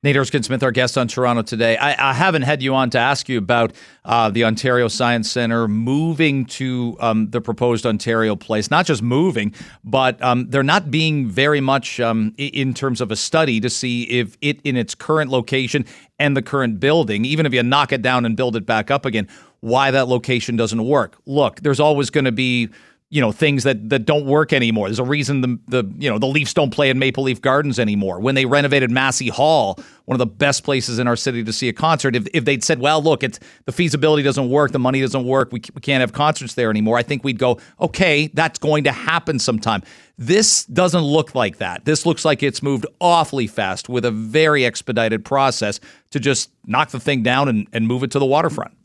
[0.03, 1.77] Nate Erskine Smith, our guest on Toronto today.
[1.77, 3.71] I, I, haven't had you on to ask you about
[4.03, 8.69] uh, the Ontario Science Centre moving to um, the proposed Ontario Place.
[8.69, 13.15] Not just moving, but um, they're not being very much um, in terms of a
[13.15, 15.85] study to see if it, in its current location
[16.19, 19.05] and the current building, even if you knock it down and build it back up
[19.05, 19.29] again,
[19.61, 21.17] why that location doesn't work.
[21.25, 22.67] Look, there's always going to be
[23.13, 24.87] you know things that that don't work anymore.
[24.87, 27.77] There's a reason the the you know the Leafs don't play in Maple Leaf Gardens
[27.77, 28.19] anymore.
[28.19, 31.69] When they renovated Massey Hall, one of the best places in our city to see
[31.69, 34.99] a concert, if if they'd said, well, look, it's the feasibility doesn't work, the money
[34.99, 36.97] doesn't work, we we can't have concerts there anymore.
[36.97, 39.83] I think we'd go, okay, that's going to happen sometime.
[40.17, 41.85] This doesn't look like that.
[41.85, 46.89] This looks like it's moved awfully fast with a very expedited process to just knock
[46.89, 48.75] the thing down and, and move it to the waterfront.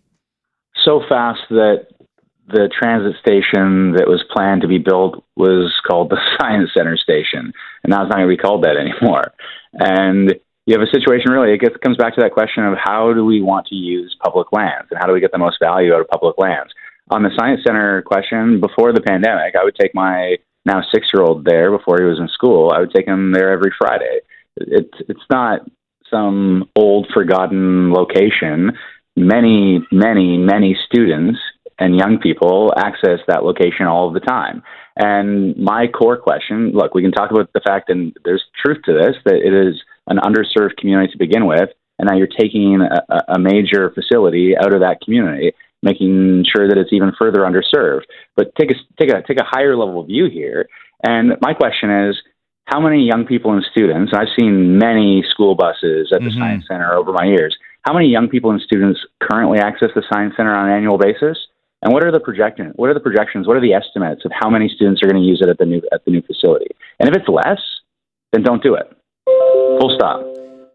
[0.84, 1.86] So fast that
[2.48, 7.52] the transit station that was planned to be built was called the Science Center Station,
[7.84, 9.32] and now it's not going to be called that anymore.
[9.74, 10.34] And
[10.66, 13.24] you have a situation really, it gets, comes back to that question of how do
[13.24, 16.00] we want to use public lands and how do we get the most value out
[16.00, 16.72] of public lands?
[17.10, 21.24] On the Science Center question, before the pandemic, I would take my now six year
[21.24, 22.70] old there before he was in school.
[22.74, 24.20] I would take him there every Friday.
[24.56, 25.60] It's, it's not
[26.10, 28.72] some old forgotten location.
[29.16, 31.38] Many, many, many students
[31.78, 34.62] and young people access that location all of the time.
[34.96, 38.92] And my core question look, we can talk about the fact, and there's truth to
[38.92, 43.34] this, that it is an underserved community to begin with, and now you're taking a,
[43.34, 48.02] a major facility out of that community, making sure that it's even further underserved.
[48.36, 50.68] But take a, take a, take a higher level view here.
[51.06, 52.16] And my question is,
[52.64, 56.38] how many young people and students, I've seen many school buses at the mm-hmm.
[56.38, 60.34] Science Center over my years, how many young people and students currently access the Science
[60.36, 61.38] Center on an annual basis?
[61.82, 62.72] And what are the projections?
[62.76, 63.46] What are the projections?
[63.46, 65.64] What are the estimates of how many students are going to use it at the
[65.64, 66.68] new at the new facility?
[66.98, 67.60] And if it's less,
[68.32, 68.90] then don't do it.
[69.26, 70.24] Full stop.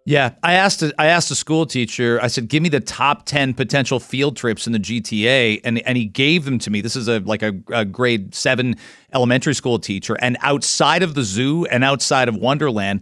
[0.06, 2.20] Yeah, I asked a, I asked a school teacher.
[2.22, 5.98] I said, "Give me the top ten potential field trips in the GTA," and and
[5.98, 6.82] he gave them to me.
[6.82, 8.76] This is a like a, a grade seven
[9.14, 13.02] elementary school teacher, and outside of the zoo and outside of Wonderland,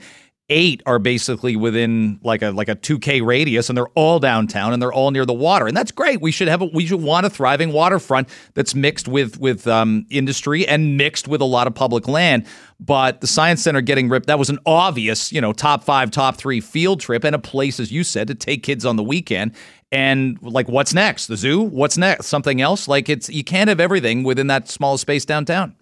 [0.51, 4.81] eight are basically within like a like a 2k radius and they're all downtown and
[4.81, 5.65] they're all near the water.
[5.65, 6.21] And that's great.
[6.21, 10.05] We should have a we should want a thriving waterfront that's mixed with with um,
[10.11, 12.45] industry and mixed with a lot of public land.
[12.79, 16.35] But the science center getting ripped that was an obvious you know top five top
[16.35, 19.53] three field trip and a place as you said to take kids on the weekend.
[19.93, 21.27] And like what's next?
[21.27, 21.61] The zoo?
[21.61, 22.27] What's next?
[22.27, 22.87] Something else?
[22.87, 25.75] Like it's you can't have everything within that small space downtown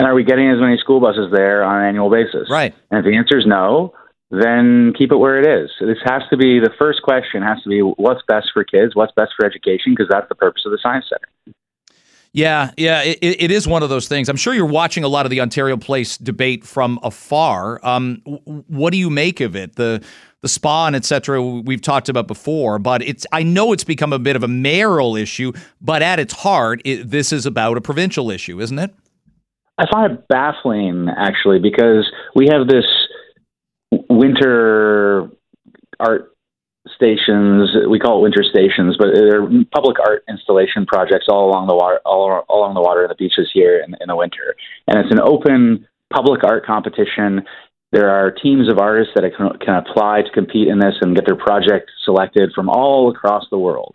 [0.00, 2.48] and are we getting as many school buses there on an annual basis?
[2.48, 2.74] Right.
[2.90, 3.92] And if the answer is no,
[4.30, 5.70] then keep it where it is.
[5.78, 9.12] This has to be the first question has to be what's best for kids, what's
[9.14, 11.54] best for education, because that's the purpose of the Science Center.
[12.32, 14.28] Yeah, yeah, it, it is one of those things.
[14.30, 17.84] I'm sure you're watching a lot of the Ontario Place debate from afar.
[17.84, 19.76] Um, what do you make of it?
[19.76, 20.02] The
[20.40, 21.42] the spa and etc.
[21.42, 25.16] We've talked about before, but it's I know it's become a bit of a mayoral
[25.16, 28.94] issue, but at its heart, it, this is about a provincial issue, isn't it?
[29.80, 32.84] I find it baffling actually because we have this
[34.10, 35.30] winter
[35.98, 36.36] art
[36.94, 37.70] stations.
[37.88, 41.98] We call it winter stations, but they're public art installation projects all along the water,
[42.04, 44.54] all, all along the water and the beaches here in, in the winter.
[44.86, 47.46] And it's an open public art competition.
[47.90, 51.24] There are teams of artists that can, can apply to compete in this and get
[51.24, 53.94] their project selected from all across the world.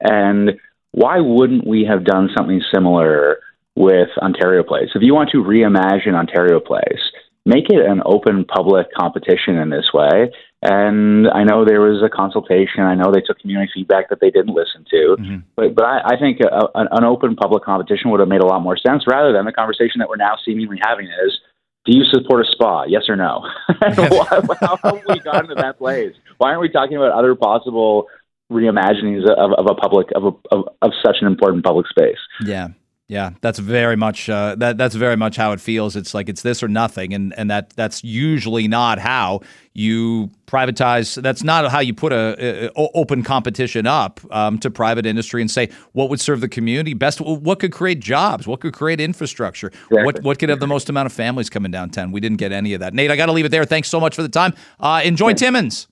[0.00, 0.52] And
[0.92, 3.36] why wouldn't we have done something similar
[3.76, 4.88] with Ontario Place.
[4.94, 7.00] If you want to reimagine Ontario Place,
[7.44, 10.32] make it an open public competition in this way.
[10.62, 12.82] And I know there was a consultation.
[12.82, 15.16] I know they took community feedback that they didn't listen to.
[15.20, 15.36] Mm-hmm.
[15.54, 18.62] But but I, I think a, an open public competition would have made a lot
[18.62, 21.38] more sense rather than the conversation that we're now seemingly having is
[21.84, 22.84] do you support a spa?
[22.88, 23.46] Yes or no?
[23.80, 26.14] How have we gotten to that place?
[26.38, 28.08] Why aren't we talking about other possible
[28.50, 32.18] reimaginings of, of a public of, a, of of such an important public space?
[32.44, 32.68] Yeah.
[33.08, 34.78] Yeah, that's very much uh, that.
[34.78, 35.94] That's very much how it feels.
[35.94, 39.42] It's like it's this or nothing, and and that that's usually not how
[39.74, 41.22] you privatize.
[41.22, 45.48] That's not how you put a, a open competition up um, to private industry and
[45.48, 47.20] say what would serve the community best.
[47.20, 48.48] What could create jobs?
[48.48, 49.68] What could create infrastructure?
[49.68, 50.02] Exactly.
[50.02, 52.10] What what could have the most amount of families coming downtown?
[52.10, 52.92] We didn't get any of that.
[52.92, 53.64] Nate, I got to leave it there.
[53.64, 54.52] Thanks so much for the time.
[54.80, 55.32] Uh, enjoy.
[55.34, 55.86] Timmins.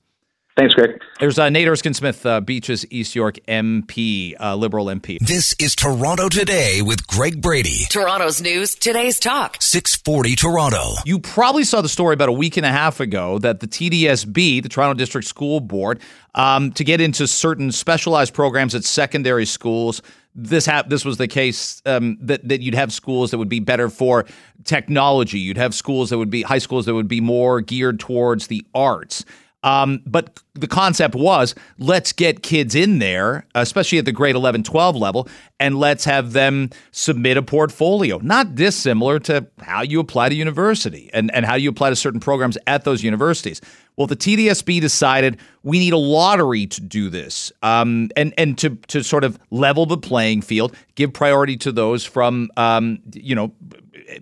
[0.56, 1.02] Thanks, Greg.
[1.18, 5.18] There's uh, Nate Erskine Smith, uh, Beaches East York MP, uh, Liberal MP.
[5.18, 7.86] This is Toronto Today with Greg Brady.
[7.90, 9.56] Toronto's news, today's talk.
[9.58, 10.94] 640 Toronto.
[11.04, 14.62] You probably saw the story about a week and a half ago that the TDSB,
[14.62, 16.00] the Toronto District School Board,
[16.36, 20.02] um, to get into certain specialized programs at secondary schools,
[20.36, 23.60] this ha- this was the case um, that that you'd have schools that would be
[23.60, 24.24] better for
[24.64, 25.38] technology.
[25.38, 28.64] You'd have schools that would be high schools that would be more geared towards the
[28.74, 29.24] arts.
[29.64, 34.62] Um, but the concept was let's get kids in there, especially at the grade 11,
[34.62, 35.26] 12 level,
[35.58, 41.10] and let's have them submit a portfolio, not dissimilar to how you apply to university
[41.14, 43.60] and, and how you apply to certain programs at those universities.
[43.96, 48.70] Well, the TDSB decided we need a lottery to do this um, and, and to,
[48.88, 53.52] to sort of level the playing field, give priority to those from, um, you know,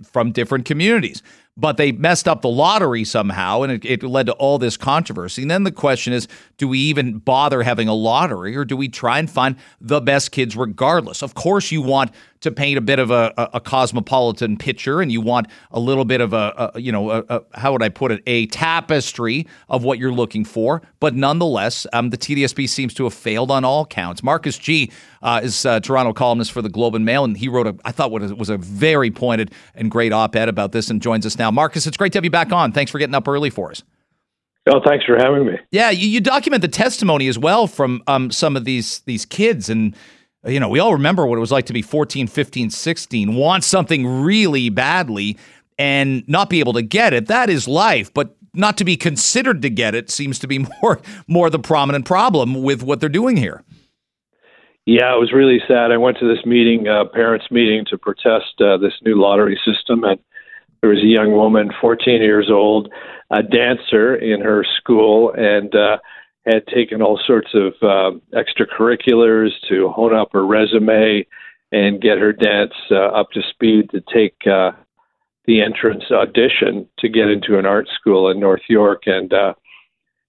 [0.04, 1.22] from different communities
[1.56, 5.42] but they messed up the lottery somehow and it, it, led to all this controversy.
[5.42, 8.88] And then the question is do we even bother having a lottery or do we
[8.88, 11.22] try and find the best kids regardless?
[11.22, 12.10] Of course, you want
[12.42, 16.04] to paint a bit of a, a, a cosmopolitan picture and you want a little
[16.04, 19.84] bit of a, a you know, a, how would I put it, a tapestry of
[19.84, 20.82] what you're looking for.
[21.00, 24.22] But nonetheless, um, the TDSB seems to have failed on all counts.
[24.22, 27.66] Marcus Gee uh, is a Toronto columnist for the Globe and Mail, and he wrote
[27.66, 31.00] a, I thought what was a very pointed and great op ed about this and
[31.00, 31.50] joins us now.
[31.50, 32.72] Marcus, it's great to have you back on.
[32.72, 33.82] Thanks for getting up early for us.
[34.68, 35.58] Oh, thanks for having me.
[35.72, 39.68] Yeah, you, you document the testimony as well from um, some of these these kids
[39.68, 39.96] and
[40.44, 43.64] you know, we all remember what it was like to be 14, 15, 16, want
[43.64, 45.38] something really badly
[45.78, 47.26] and not be able to get it.
[47.26, 51.00] That is life, but not to be considered to get it seems to be more
[51.26, 53.62] more the prominent problem with what they're doing here.
[54.84, 55.92] Yeah, it was really sad.
[55.92, 60.02] I went to this meeting, uh, parents' meeting, to protest uh, this new lottery system,
[60.02, 60.18] and
[60.80, 62.92] there was a young woman, 14 years old,
[63.30, 65.98] a dancer in her school, and uh,
[66.46, 71.24] had taken all sorts of uh, extracurriculars to hone up her resume
[71.70, 74.72] and get her dance uh, up to speed to take uh,
[75.46, 79.54] the entrance audition to get into an art school in North York, and uh,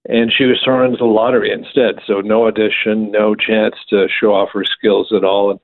[0.06, 1.96] and she was thrown into the lottery instead.
[2.06, 5.60] So no audition, no chance to show off her skills at all, and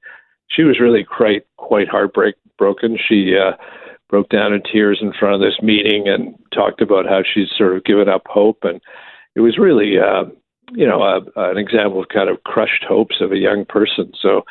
[0.47, 2.97] she was really quite quite heartbroken.
[3.07, 3.53] She uh,
[4.09, 7.75] broke down in tears in front of this meeting and talked about how she's sort
[7.75, 8.81] of given up hope and
[9.35, 10.25] it was really uh,
[10.73, 14.11] you know, a, an example of kind of crushed hopes of a young person.
[14.21, 14.43] So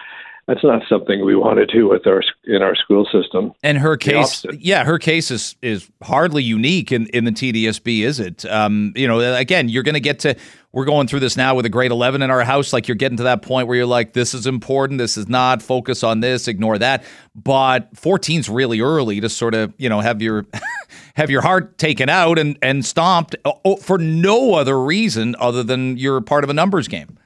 [0.48, 3.52] that's not something we want to do with our in our school system.
[3.62, 8.18] And her case, yeah, her case is is hardly unique in, in the TDSB, is
[8.18, 8.46] it?
[8.46, 10.36] Um, you know, again, you're going to get to.
[10.72, 12.72] We're going through this now with a grade 11 in our house.
[12.72, 14.98] Like you're getting to that point where you're like, this is important.
[14.98, 15.62] This is not.
[15.62, 16.48] Focus on this.
[16.48, 17.04] Ignore that.
[17.34, 20.46] But 14's really early to sort of you know have your
[21.14, 25.98] have your heart taken out and and stomped uh, for no other reason other than
[25.98, 27.18] you're part of a numbers game.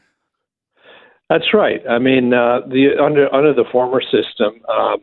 [1.33, 1.81] That's right.
[1.89, 4.99] I mean, uh, the under under the former system, um,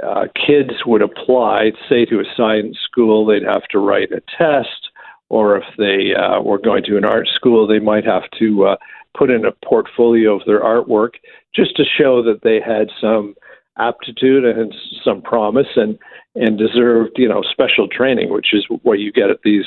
[0.00, 3.26] uh, kids would apply, say, to a science school.
[3.26, 4.90] They'd have to write a test,
[5.30, 8.76] or if they uh, were going to an art school, they might have to uh,
[9.18, 11.14] put in a portfolio of their artwork
[11.52, 13.34] just to show that they had some
[13.78, 14.72] aptitude and
[15.04, 15.98] some promise and
[16.36, 19.64] and deserved you know special training which is what you get at these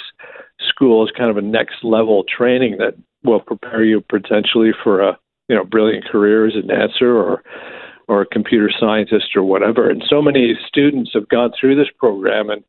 [0.60, 5.56] schools kind of a next level training that will prepare you potentially for a you
[5.56, 7.44] know brilliant career as a dancer or
[8.08, 9.90] or a computer scientist or whatever.
[9.90, 12.64] And so many students have gone through this program and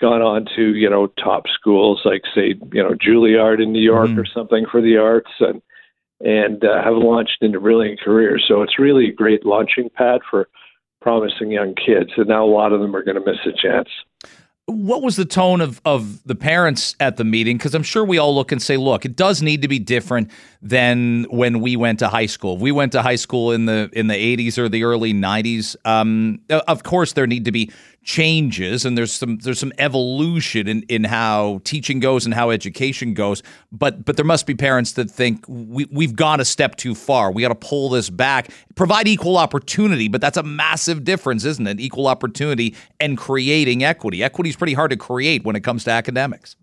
[0.00, 4.10] gone on to you know top schools like say you know Juilliard in New York
[4.10, 4.20] mm-hmm.
[4.20, 5.62] or something for the arts and
[6.20, 8.44] and uh, have launched into brilliant careers.
[8.48, 10.48] So it's really a great launching pad for
[11.00, 12.10] promising young kids.
[12.16, 13.88] And now a lot of them are going to miss a chance
[14.68, 17.56] what was the tone of, of the parents at the meeting?
[17.56, 20.30] Because I'm sure we all look and say, look, it does need to be different
[20.60, 22.56] than when we went to high school.
[22.56, 25.74] If we went to high school in the in the 80s or the early 90s.
[25.86, 27.70] Um, of course, there need to be
[28.08, 33.12] changes and there's some there's some evolution in, in how teaching goes and how education
[33.12, 36.94] goes but but there must be parents that think we, we've gone a step too
[36.94, 41.44] far we got to pull this back provide equal opportunity but that's a massive difference
[41.44, 45.60] isn't it equal opportunity and creating equity equity is pretty hard to create when it
[45.60, 46.56] comes to academics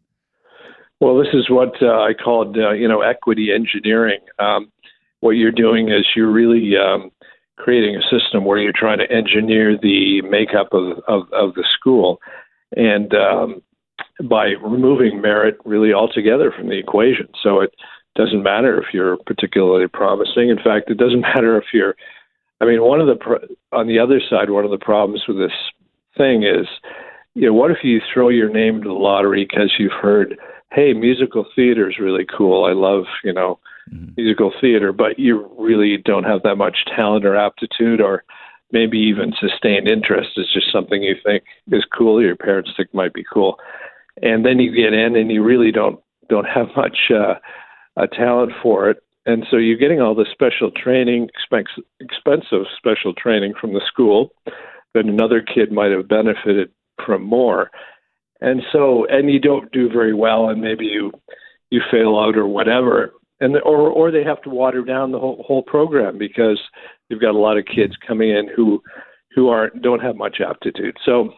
[1.00, 4.72] well this is what uh, i called uh, you know equity engineering um,
[5.22, 7.12] what you're doing is you're really um,
[7.58, 12.20] creating a system where you're trying to engineer the makeup of, of, of the school.
[12.76, 13.62] And um,
[14.30, 17.28] by removing merit really altogether from the equation.
[17.42, 17.74] So it
[18.16, 20.50] doesn't matter if you're particularly promising.
[20.50, 21.96] In fact, it doesn't matter if you're,
[22.62, 25.38] I mean, one of the, pro- on the other side, one of the problems with
[25.38, 25.58] this
[26.18, 26.68] thing is,
[27.36, 30.38] you know, what if you throw your name to the lottery because you've heard
[30.76, 32.66] hey, musical theater is really cool.
[32.66, 33.60] I love, you know,
[33.92, 34.12] mm-hmm.
[34.18, 38.26] musical theater, but you really don't have that much talent or aptitude or
[38.72, 40.32] maybe even sustained interest.
[40.36, 43.58] It's just something you think is cool, your parents think might be cool.
[44.22, 47.36] And then you get in and you really don't don't have much uh,
[47.96, 48.98] a talent for it.
[49.26, 51.30] And so you're getting all this special training,
[52.00, 54.32] expensive special training from the school
[54.94, 56.70] that another kid might have benefited
[57.20, 57.72] more.
[58.42, 61.12] And so and you don't do very well and maybe you
[61.70, 63.14] you fail out or whatever.
[63.40, 66.60] And or or they have to water down the whole whole program because
[67.10, 68.82] you've got a lot of kids coming in who
[69.34, 70.98] who aren't don't have much aptitude.
[71.06, 71.34] So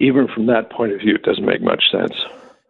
[0.00, 2.14] even from that point of view it doesn't make much sense.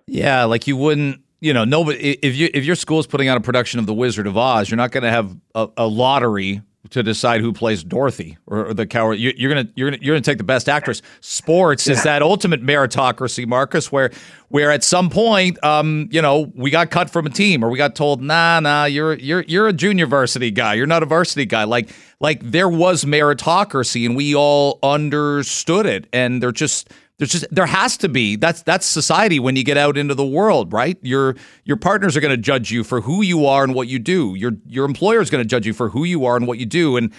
[0.06, 3.36] Yeah like you wouldn't you know nobody if you if your school is putting out
[3.36, 6.62] a production of the wizard of oz you're not going to have a, a lottery
[6.88, 9.14] to decide who plays Dorothy or, or the coward.
[9.14, 11.02] You, are gonna you're gonna you're gonna take the best actress.
[11.20, 11.92] Sports yeah.
[11.92, 14.10] is that ultimate meritocracy, Marcus, where
[14.48, 17.76] where at some point, um, you know, we got cut from a team or we
[17.76, 20.74] got told, nah, nah, you're you're you're a junior varsity guy.
[20.74, 21.64] You're not a varsity guy.
[21.64, 26.90] Like like there was meritocracy and we all understood it, and they're just
[27.20, 30.24] there's just there has to be that's that's society when you get out into the
[30.24, 30.96] world, right?
[31.02, 33.98] Your your partners are going to judge you for who you are and what you
[33.98, 34.34] do.
[34.36, 36.64] Your your employer is going to judge you for who you are and what you
[36.64, 36.96] do.
[36.96, 37.12] And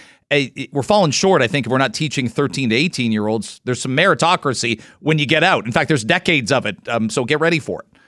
[0.72, 3.60] we're falling short, I think, if we're not teaching 13 to 18 year olds.
[3.64, 5.66] There's some meritocracy when you get out.
[5.66, 6.76] In fact, there's decades of it.
[6.88, 7.98] Um, so get ready for it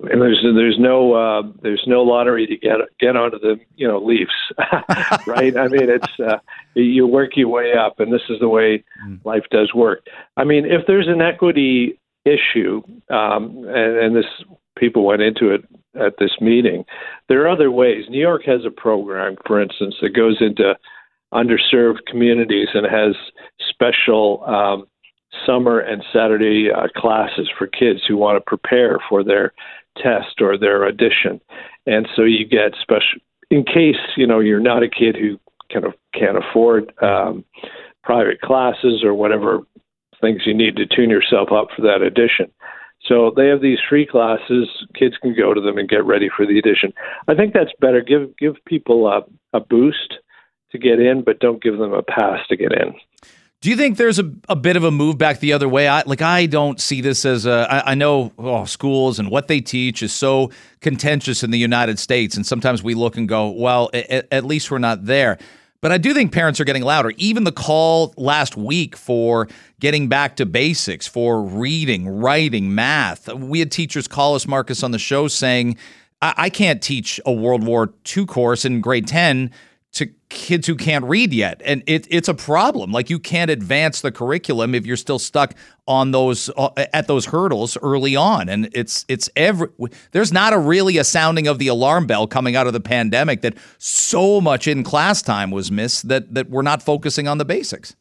[0.00, 3.98] and there's there's no uh, there's no lottery to get get onto the you know
[3.98, 4.32] Leafs,
[5.26, 5.56] right?
[5.56, 6.38] I mean, it's uh,
[6.74, 9.24] you work your way up, and this is the way mm.
[9.24, 10.06] life does work.
[10.36, 14.26] I mean, if there's an equity issue, um, and, and this
[14.78, 15.64] people went into it
[16.00, 16.84] at this meeting,
[17.28, 18.04] there are other ways.
[18.08, 20.76] New York has a program, for instance, that goes into
[21.34, 23.16] underserved communities and has
[23.68, 24.86] special um,
[25.46, 29.52] summer and Saturday uh, classes for kids who want to prepare for their
[29.96, 31.40] test or their audition.
[31.86, 33.20] And so you get special,
[33.50, 35.38] in case, you know, you're not a kid who
[35.72, 37.44] kind of can't afford um,
[38.02, 39.60] private classes or whatever
[40.20, 42.50] things you need to tune yourself up for that audition.
[43.06, 44.68] So they have these free classes.
[44.98, 46.92] Kids can go to them and get ready for the audition.
[47.28, 48.00] I think that's better.
[48.00, 49.22] Give give people a,
[49.52, 50.14] a boost
[50.72, 52.94] to get in, but don't give them a pass to get in.
[53.60, 55.88] Do you think there's a, a bit of a move back the other way?
[55.88, 57.66] I, like I don't see this as a.
[57.68, 61.98] I, I know oh, schools and what they teach is so contentious in the United
[61.98, 65.38] States, and sometimes we look and go, well, at, at least we're not there.
[65.80, 67.12] But I do think parents are getting louder.
[67.16, 69.48] Even the call last week for
[69.80, 73.32] getting back to basics, for reading, writing, math.
[73.32, 75.76] We had teachers call us, Marcus, on the show saying,
[76.22, 79.50] I, I can't teach a World War II course in grade 10
[79.98, 81.60] to kids who can't read yet.
[81.64, 82.92] And it, it's a problem.
[82.92, 85.54] Like you can't advance the curriculum if you're still stuck
[85.86, 88.48] on those uh, at those hurdles early on.
[88.48, 89.68] And it's it's every
[90.12, 93.42] there's not a really a sounding of the alarm bell coming out of the pandemic
[93.42, 97.44] that so much in class time was missed that that we're not focusing on the
[97.44, 97.96] basics.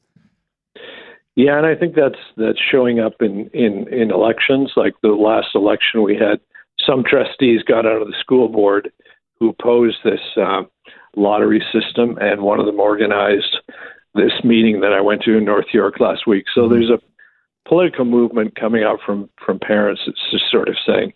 [1.35, 4.73] Yeah and i think that's that's showing up in in in elections.
[4.75, 6.39] Like the last election we had
[6.85, 8.91] some trustees got out of the school board
[9.39, 10.63] who opposed this uh,
[11.17, 13.57] lottery system, and one of them organized
[14.15, 16.45] this meeting that I went to in North York last week.
[16.53, 16.73] So mm-hmm.
[16.73, 16.99] there's a
[17.67, 20.01] political movement coming out from from parents.
[20.07, 21.13] It's just sort of saying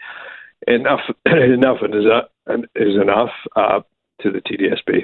[0.67, 3.81] enough, enough is, uh, is enough uh,
[4.21, 5.03] to the TDSB.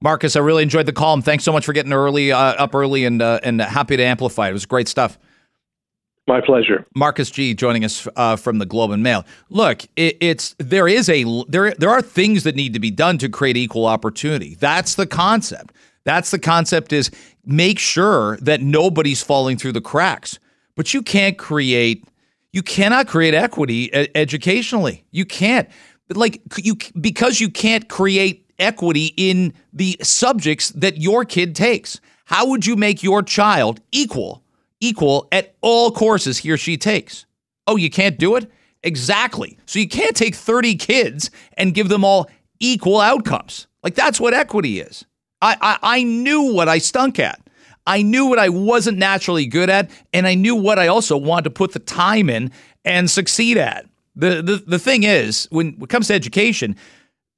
[0.00, 1.14] Marcus, I really enjoyed the call.
[1.14, 4.04] And thanks so much for getting early uh, up early and uh, and happy to
[4.04, 4.48] amplify.
[4.48, 5.18] It was great stuff.
[6.26, 6.86] My pleasure.
[6.94, 7.52] Marcus Gee.
[7.52, 9.26] joining us uh, from the Globe and Mail.
[9.50, 13.18] Look, it, it's there is a there there are things that need to be done
[13.18, 14.54] to create equal opportunity.
[14.54, 15.74] That's the concept.
[16.04, 17.10] That's the concept is
[17.44, 20.38] make sure that nobody's falling through the cracks.
[20.76, 22.06] But you can't create
[22.52, 25.04] you cannot create equity educationally.
[25.10, 25.68] You can't.
[26.08, 32.00] But like you because you can't create equity in the subjects that your kid takes.
[32.26, 34.43] How would you make your child equal
[34.88, 37.26] equal at all courses he or she takes.
[37.66, 38.50] Oh, you can't do it?
[38.82, 39.58] Exactly.
[39.66, 42.28] So you can't take 30 kids and give them all
[42.60, 43.66] equal outcomes.
[43.82, 45.04] Like that's what equity is.
[45.40, 47.40] I, I, I knew what I stunk at.
[47.86, 51.44] I knew what I wasn't naturally good at, and I knew what I also wanted
[51.44, 52.50] to put the time in
[52.84, 53.86] and succeed at.
[54.16, 56.76] The the, the thing is, when it comes to education,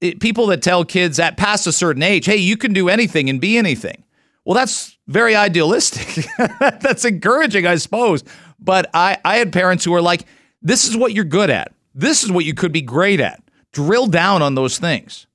[0.01, 3.29] it, people that tell kids at past a certain age, hey, you can do anything
[3.29, 4.05] and be anything.
[4.45, 6.27] Well, that's very idealistic.
[6.61, 8.25] that's encouraging, I suppose.
[8.59, 10.25] But I, I had parents who were like,
[10.63, 11.73] this is what you're good at.
[11.95, 13.43] This is what you could be great at.
[13.73, 15.27] Drill down on those things.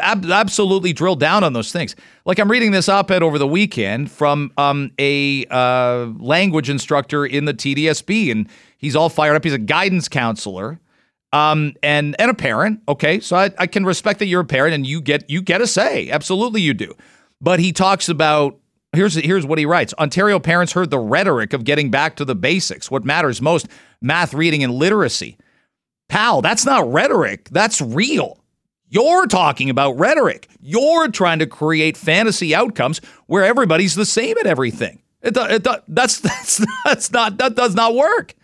[0.00, 1.96] Ab- absolutely drill down on those things.
[2.26, 7.24] Like I'm reading this op ed over the weekend from um, a uh, language instructor
[7.24, 9.44] in the TDSB, and he's all fired up.
[9.44, 10.80] He's a guidance counselor.
[11.32, 12.80] um, and and a parent.
[12.88, 15.60] Okay, so I, I can respect that you're a parent and you get you get
[15.60, 16.10] a say.
[16.10, 16.94] Absolutely, you do.
[17.40, 18.58] But he talks about
[18.96, 19.94] here's here's what he writes.
[19.98, 22.90] Ontario parents heard the rhetoric of getting back to the basics.
[22.90, 23.68] What matters most:
[24.00, 25.36] math, reading, and literacy.
[26.08, 27.48] Pal, that's not rhetoric.
[27.50, 28.38] That's real.
[28.88, 30.48] You're talking about rhetoric.
[30.60, 35.02] You're trying to create fantasy outcomes where everybody's the same at everything.
[35.22, 38.34] It, it, that's, that's, that's not, that does not work.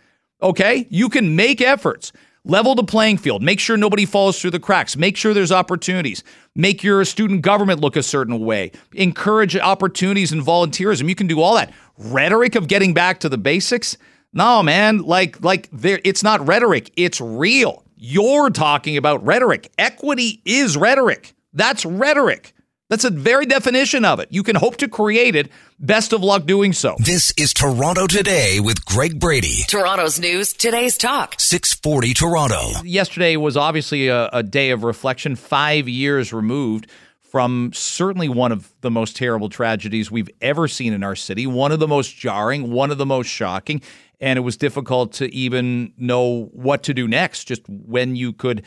[0.41, 0.85] Okay?
[0.89, 2.11] You can make efforts.
[2.45, 3.41] Level the playing field.
[3.41, 4.97] Make sure nobody falls through the cracks.
[4.97, 6.25] Make sure there's opportunities.
[6.55, 8.73] Make your student government look a certain way.
[8.93, 11.07] Encourage opportunities and volunteerism.
[11.07, 11.71] You can do all that.
[11.97, 13.95] Rhetoric of getting back to the basics?
[14.33, 15.03] No, man.
[15.03, 16.91] Like, like there, it's not rhetoric.
[16.97, 17.85] It's real.
[17.95, 19.71] You're talking about rhetoric.
[19.77, 21.33] Equity is rhetoric.
[21.53, 22.52] That's rhetoric.
[22.93, 24.27] That's the very definition of it.
[24.29, 25.49] You can hope to create it.
[25.79, 26.95] Best of luck doing so.
[26.99, 29.63] This is Toronto Today with Greg Brady.
[29.67, 31.33] Toronto's news, today's talk.
[31.39, 32.83] 640 Toronto.
[32.83, 36.85] Yesterday was obviously a, a day of reflection, five years removed
[37.19, 41.71] from certainly one of the most terrible tragedies we've ever seen in our city, one
[41.71, 43.81] of the most jarring, one of the most shocking.
[44.21, 48.63] And it was difficult to even know what to do next, just when you could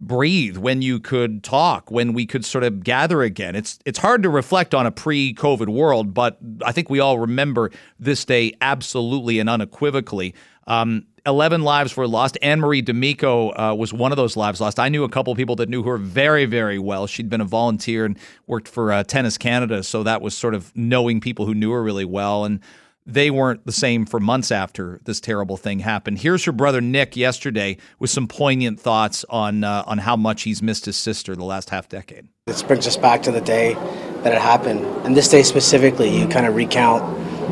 [0.00, 3.56] breathe, when you could talk, when we could sort of gather again.
[3.56, 7.70] It's it's hard to reflect on a pre-COVID world, but I think we all remember
[7.98, 10.34] this day absolutely and unequivocally.
[10.66, 12.38] Um, 11 lives were lost.
[12.42, 14.78] Anne Marie D'Amico uh, was one of those lives lost.
[14.78, 17.06] I knew a couple people that knew her very, very well.
[17.06, 20.74] She'd been a volunteer and worked for uh, Tennis Canada, so that was sort of
[20.76, 22.44] knowing people who knew her really well.
[22.44, 22.60] And
[23.08, 26.18] they weren't the same for months after this terrible thing happened.
[26.18, 30.62] Here's her brother Nick yesterday with some poignant thoughts on uh, on how much he's
[30.62, 32.28] missed his sister the last half decade.
[32.46, 33.74] This brings us back to the day
[34.22, 37.02] that it happened, and this day specifically, you kind of recount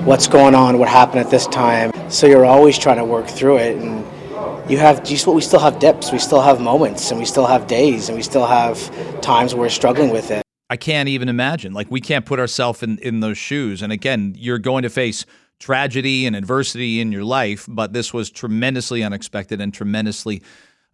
[0.05, 1.91] what's going on, what happened at this time.
[2.11, 4.05] So you're always trying to work through it, and
[4.71, 7.47] you have just what we still have dips, we still have moments, and we still
[7.47, 10.43] have days, and we still have times where we're struggling with it.
[10.69, 11.73] I can't even imagine.
[11.73, 13.83] Like we can't put ourselves in in those shoes.
[13.83, 15.25] And again, you're going to face
[15.59, 20.43] tragedy and adversity in your life, but this was tremendously unexpected and tremendously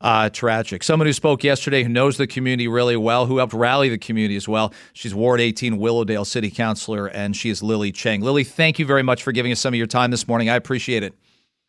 [0.00, 0.82] uh, tragic.
[0.82, 4.36] Someone who spoke yesterday who knows the community really well, who helped rally the community
[4.36, 4.72] as well.
[4.92, 8.20] She's Ward 18 Willowdale City Councilor, and she is Lily Cheng.
[8.20, 10.50] Lily, thank you very much for giving us some of your time this morning.
[10.50, 11.14] I appreciate it.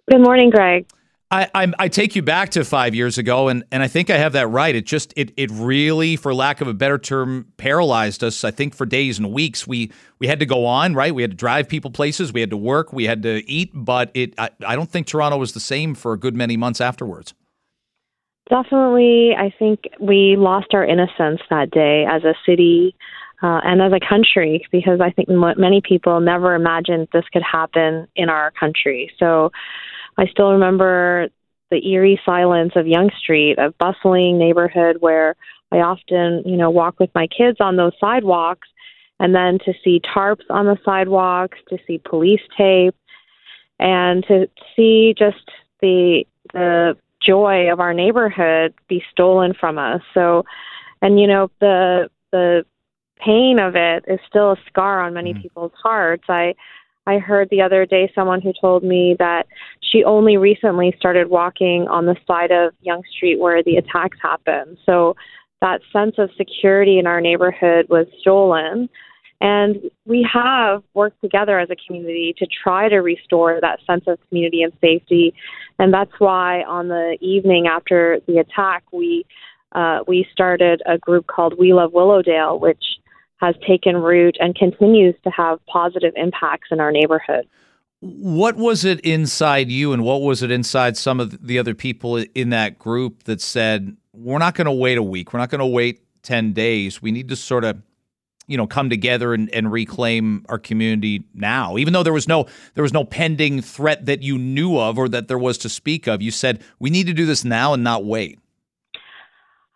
[0.10, 0.86] Good morning, Greg.
[1.34, 4.18] I, I, I take you back to five years ago, and, and I think I
[4.18, 4.76] have that right.
[4.76, 8.44] It just it it really, for lack of a better term, paralyzed us.
[8.44, 10.94] I think for days and weeks, we we had to go on.
[10.94, 13.72] Right, we had to drive people places, we had to work, we had to eat,
[13.74, 16.80] but it I, I don't think Toronto was the same for a good many months
[16.80, 17.34] afterwards.
[18.48, 22.96] Definitely, I think we lost our innocence that day as a city.
[23.42, 27.44] Uh, and as a country, because I think m- many people never imagined this could
[27.44, 29.12] happen in our country.
[29.20, 29.52] So,
[30.18, 31.30] I still remember
[31.72, 35.36] the eerie silence of Yonge Street, a bustling neighborhood where
[35.72, 38.68] I often, you know, walk with my kids on those sidewalks,
[39.20, 42.96] and then to see tarps on the sidewalks, to see police tape,
[43.80, 45.50] and to see just
[45.82, 46.96] the the
[47.26, 50.02] joy of our neighborhood be stolen from us.
[50.14, 50.44] So,
[51.02, 52.66] and you know, the the
[53.18, 55.42] pain of it is still a scar on many mm.
[55.42, 56.26] people's hearts.
[56.28, 56.56] I
[57.06, 59.44] I heard the other day someone who told me that
[59.82, 64.78] she only recently started walking on the side of Yonge Street where the attacks happened.
[64.86, 65.16] So
[65.62, 68.90] that sense of security in our neighborhood was stolen.
[69.42, 74.18] And we have worked together as a community to try to restore that sense of
[74.30, 75.34] community and safety.
[75.80, 79.26] And that's why on the evening after the attack, we
[79.74, 82.84] uh, we started a group called We Love Willowdale, which
[83.44, 87.46] has taken root and continues to have positive impacts in our neighborhood.
[88.00, 92.18] What was it inside you, and what was it inside some of the other people
[92.18, 95.60] in that group that said, We're not going to wait a week, we're not going
[95.60, 97.02] to wait 10 days.
[97.02, 97.82] We need to sort of
[98.48, 102.46] you know come together and, and reclaim our community now even though there was no
[102.74, 106.08] there was no pending threat that you knew of or that there was to speak
[106.08, 108.38] of you said we need to do this now and not wait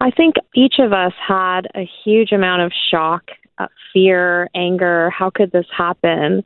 [0.01, 5.10] i think each of us had a huge amount of shock uh, fear, anger.
[5.10, 6.43] How could this happen?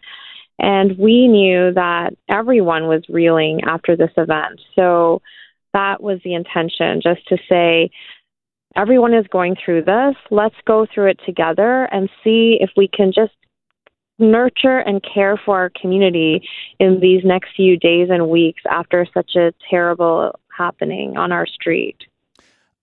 [0.60, 4.62] And we knew that everyone was reeling after this event.
[4.76, 5.22] So
[5.74, 7.90] that was the intention, just to say,
[8.76, 10.16] everyone is going through this.
[10.30, 13.34] Let's go through it together and see if we can just
[14.20, 16.48] nurture and care for our community
[16.80, 21.98] in these next few days and weeks after such a terrible happening on our street.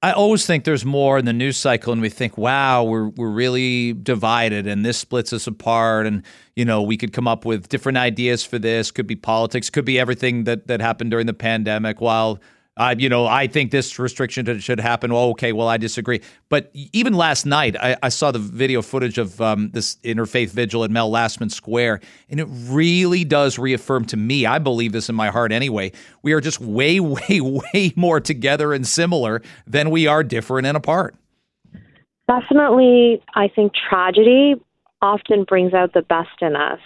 [0.01, 3.30] I always think there's more in the news cycle, and we think, "Wow, we're we're
[3.30, 6.22] really divided, and this splits us apart." And
[6.55, 8.92] you know, we could come up with different ideas for this.
[8.92, 12.01] Could be politics, could be everything that that happened during the pandemic.
[12.01, 12.38] While
[12.79, 15.12] Uh, you know, I think this restriction should happen.
[15.12, 16.20] Well, okay, well, I disagree.
[16.49, 20.85] But even last night, I, I saw the video footage of um, this interfaith vigil
[20.85, 22.01] at Mel Lastman Square,
[22.31, 25.91] and it really does reaffirm to me, I believe this in my heart anyway,
[26.22, 30.76] we are just way, way, way more together and similar than we are different and
[30.76, 31.16] apart.
[32.29, 34.55] Definitely, I think tragedy
[35.03, 36.81] often brings out the best in us.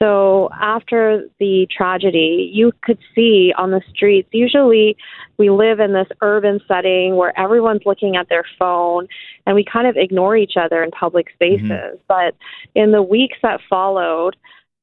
[0.00, 4.96] So after the tragedy, you could see on the streets, usually
[5.38, 9.08] we live in this urban setting where everyone's looking at their phone
[9.46, 11.70] and we kind of ignore each other in public spaces.
[11.70, 11.96] Mm-hmm.
[12.06, 12.34] But
[12.74, 14.36] in the weeks that followed,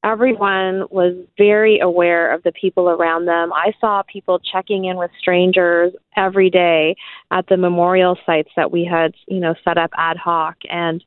[0.04, 3.52] everyone was very aware of the people around them.
[3.52, 6.94] I saw people checking in with strangers every day
[7.30, 11.02] at the memorial sites that we had, you know, set up ad hoc and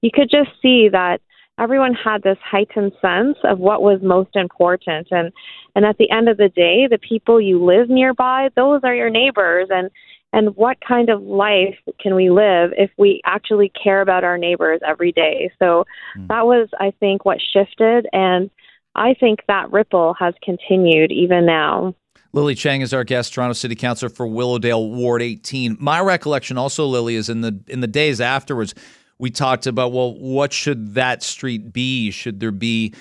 [0.00, 1.20] you could just see that
[1.58, 5.08] everyone had this heightened sense of what was most important.
[5.10, 5.32] And
[5.74, 9.10] and at the end of the day the people you live nearby those are your
[9.10, 9.68] neighbors.
[9.70, 9.90] And
[10.32, 14.80] and what kind of life can we live if we actually care about our neighbors
[14.86, 15.50] every day?
[15.58, 15.84] So
[16.16, 16.28] mm.
[16.28, 18.06] that was i think what shifted.
[18.12, 18.50] And
[18.94, 21.94] i think that ripple has continued even now.
[22.34, 25.78] Lily Cheng is our guest, Toronto City Councilor for Willowdale Ward 18.
[25.80, 28.74] My recollection also, Lily, is in the in the days afterwards,
[29.18, 32.10] we talked about well what should that street be?
[32.10, 32.94] Should there be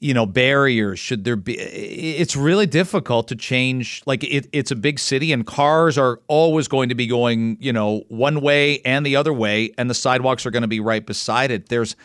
[0.00, 0.98] you know barriers?
[0.98, 5.46] Should there be it's really difficult to change like it, it's a big city and
[5.46, 9.72] cars are always going to be going you know one way and the other way
[9.78, 11.68] and the sidewalks are going to be right beside it.
[11.68, 11.96] There's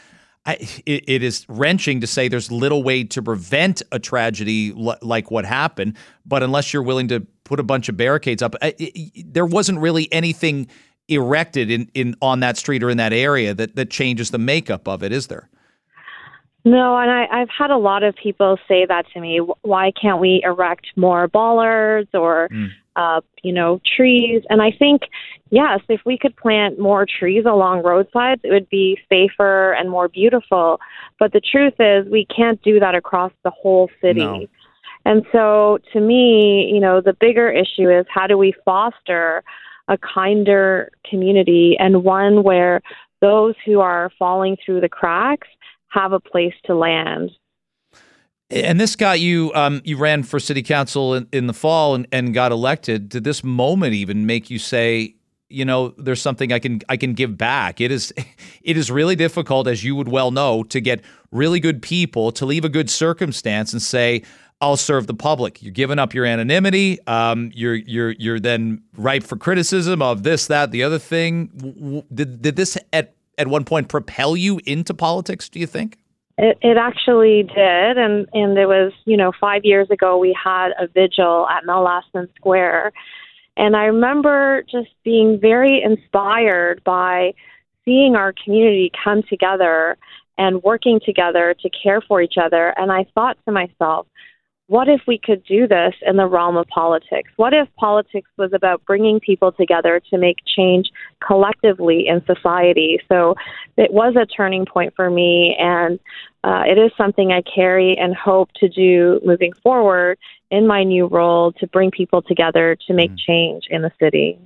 [0.46, 0.54] I,
[0.86, 5.30] it, it is wrenching to say there's little way to prevent a tragedy l- like
[5.30, 9.34] what happened but unless you're willing to put a bunch of barricades up it, it,
[9.34, 10.68] there wasn't really anything
[11.08, 14.88] erected in, in on that street or in that area that, that changes the makeup
[14.88, 15.50] of it, is there?
[16.66, 19.40] No, and I, I've had a lot of people say that to me.
[19.62, 22.68] Why can't we erect more bollards or, mm.
[22.98, 24.44] uh, you know, trees?
[24.50, 25.04] And I think,
[25.50, 30.10] yes, if we could plant more trees along roadsides, it would be safer and more
[30.10, 30.82] beautiful.
[31.20, 34.20] But the truth is, we can't do that across the whole city.
[34.20, 34.46] No.
[35.06, 39.42] And so, to me, you know, the bigger issue is how do we foster
[39.88, 42.82] a kinder community and one where
[43.22, 45.48] those who are falling through the cracks
[45.90, 47.32] have a place to land.
[48.50, 49.52] And this got you.
[49.54, 53.10] Um, you ran for city council in, in the fall and, and got elected.
[53.10, 55.16] Did this moment even make you say,
[55.50, 57.82] you know, there's something I can I can give back?
[57.82, 58.14] It is,
[58.62, 62.46] it is really difficult, as you would well know, to get really good people to
[62.46, 64.24] leave a good circumstance and say,
[64.60, 65.62] I'll serve the public.
[65.62, 67.00] You're giving up your anonymity.
[67.06, 72.04] Um, you're you're you're then ripe for criticism of this, that, the other thing.
[72.14, 75.48] Did did this at at one point propel you into politics?
[75.48, 75.98] Do you think?
[76.40, 80.70] It, it actually did, and and it was you know five years ago we had
[80.80, 82.94] a vigil at Mel Lastman Square,
[83.58, 87.34] and I remember just being very inspired by
[87.86, 89.98] seeing our community come together
[90.38, 92.74] and working together to care for each other.
[92.78, 94.08] And I thought to myself,
[94.68, 97.32] what if we could do this in the realm of politics?
[97.38, 100.90] What if politics was about bringing people together to make change
[101.26, 103.00] collectively in society?
[103.08, 103.36] So
[103.78, 106.00] it was a turning point for me, and
[106.44, 110.20] uh, it is something I carry and hope to do moving forward
[110.52, 113.20] in my new role to bring people together to make mm.
[113.20, 114.38] change in the city.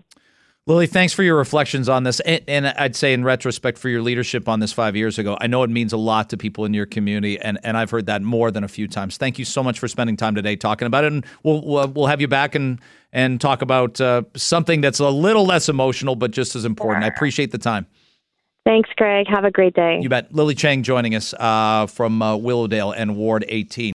[0.72, 2.22] Lily, thanks for your reflections on this.
[2.22, 5.38] And, and, I'd say, in retrospect, for your leadership on this five years ago.
[5.42, 8.06] I know it means a lot to people in your community, and, and I've heard
[8.06, 9.18] that more than a few times.
[9.18, 11.12] Thank you so much for spending time today talking about it.
[11.12, 12.80] And we'll, we'll, we'll have you back and,
[13.12, 17.04] and talk about uh, something that's a little less emotional, but just as important.
[17.04, 17.86] I appreciate the time.
[18.64, 19.28] Thanks, Greg.
[19.28, 20.00] Have a great day.
[20.02, 20.34] You bet.
[20.34, 23.90] Lily Cheng joining us uh, from uh, Willowdale and Ward 18.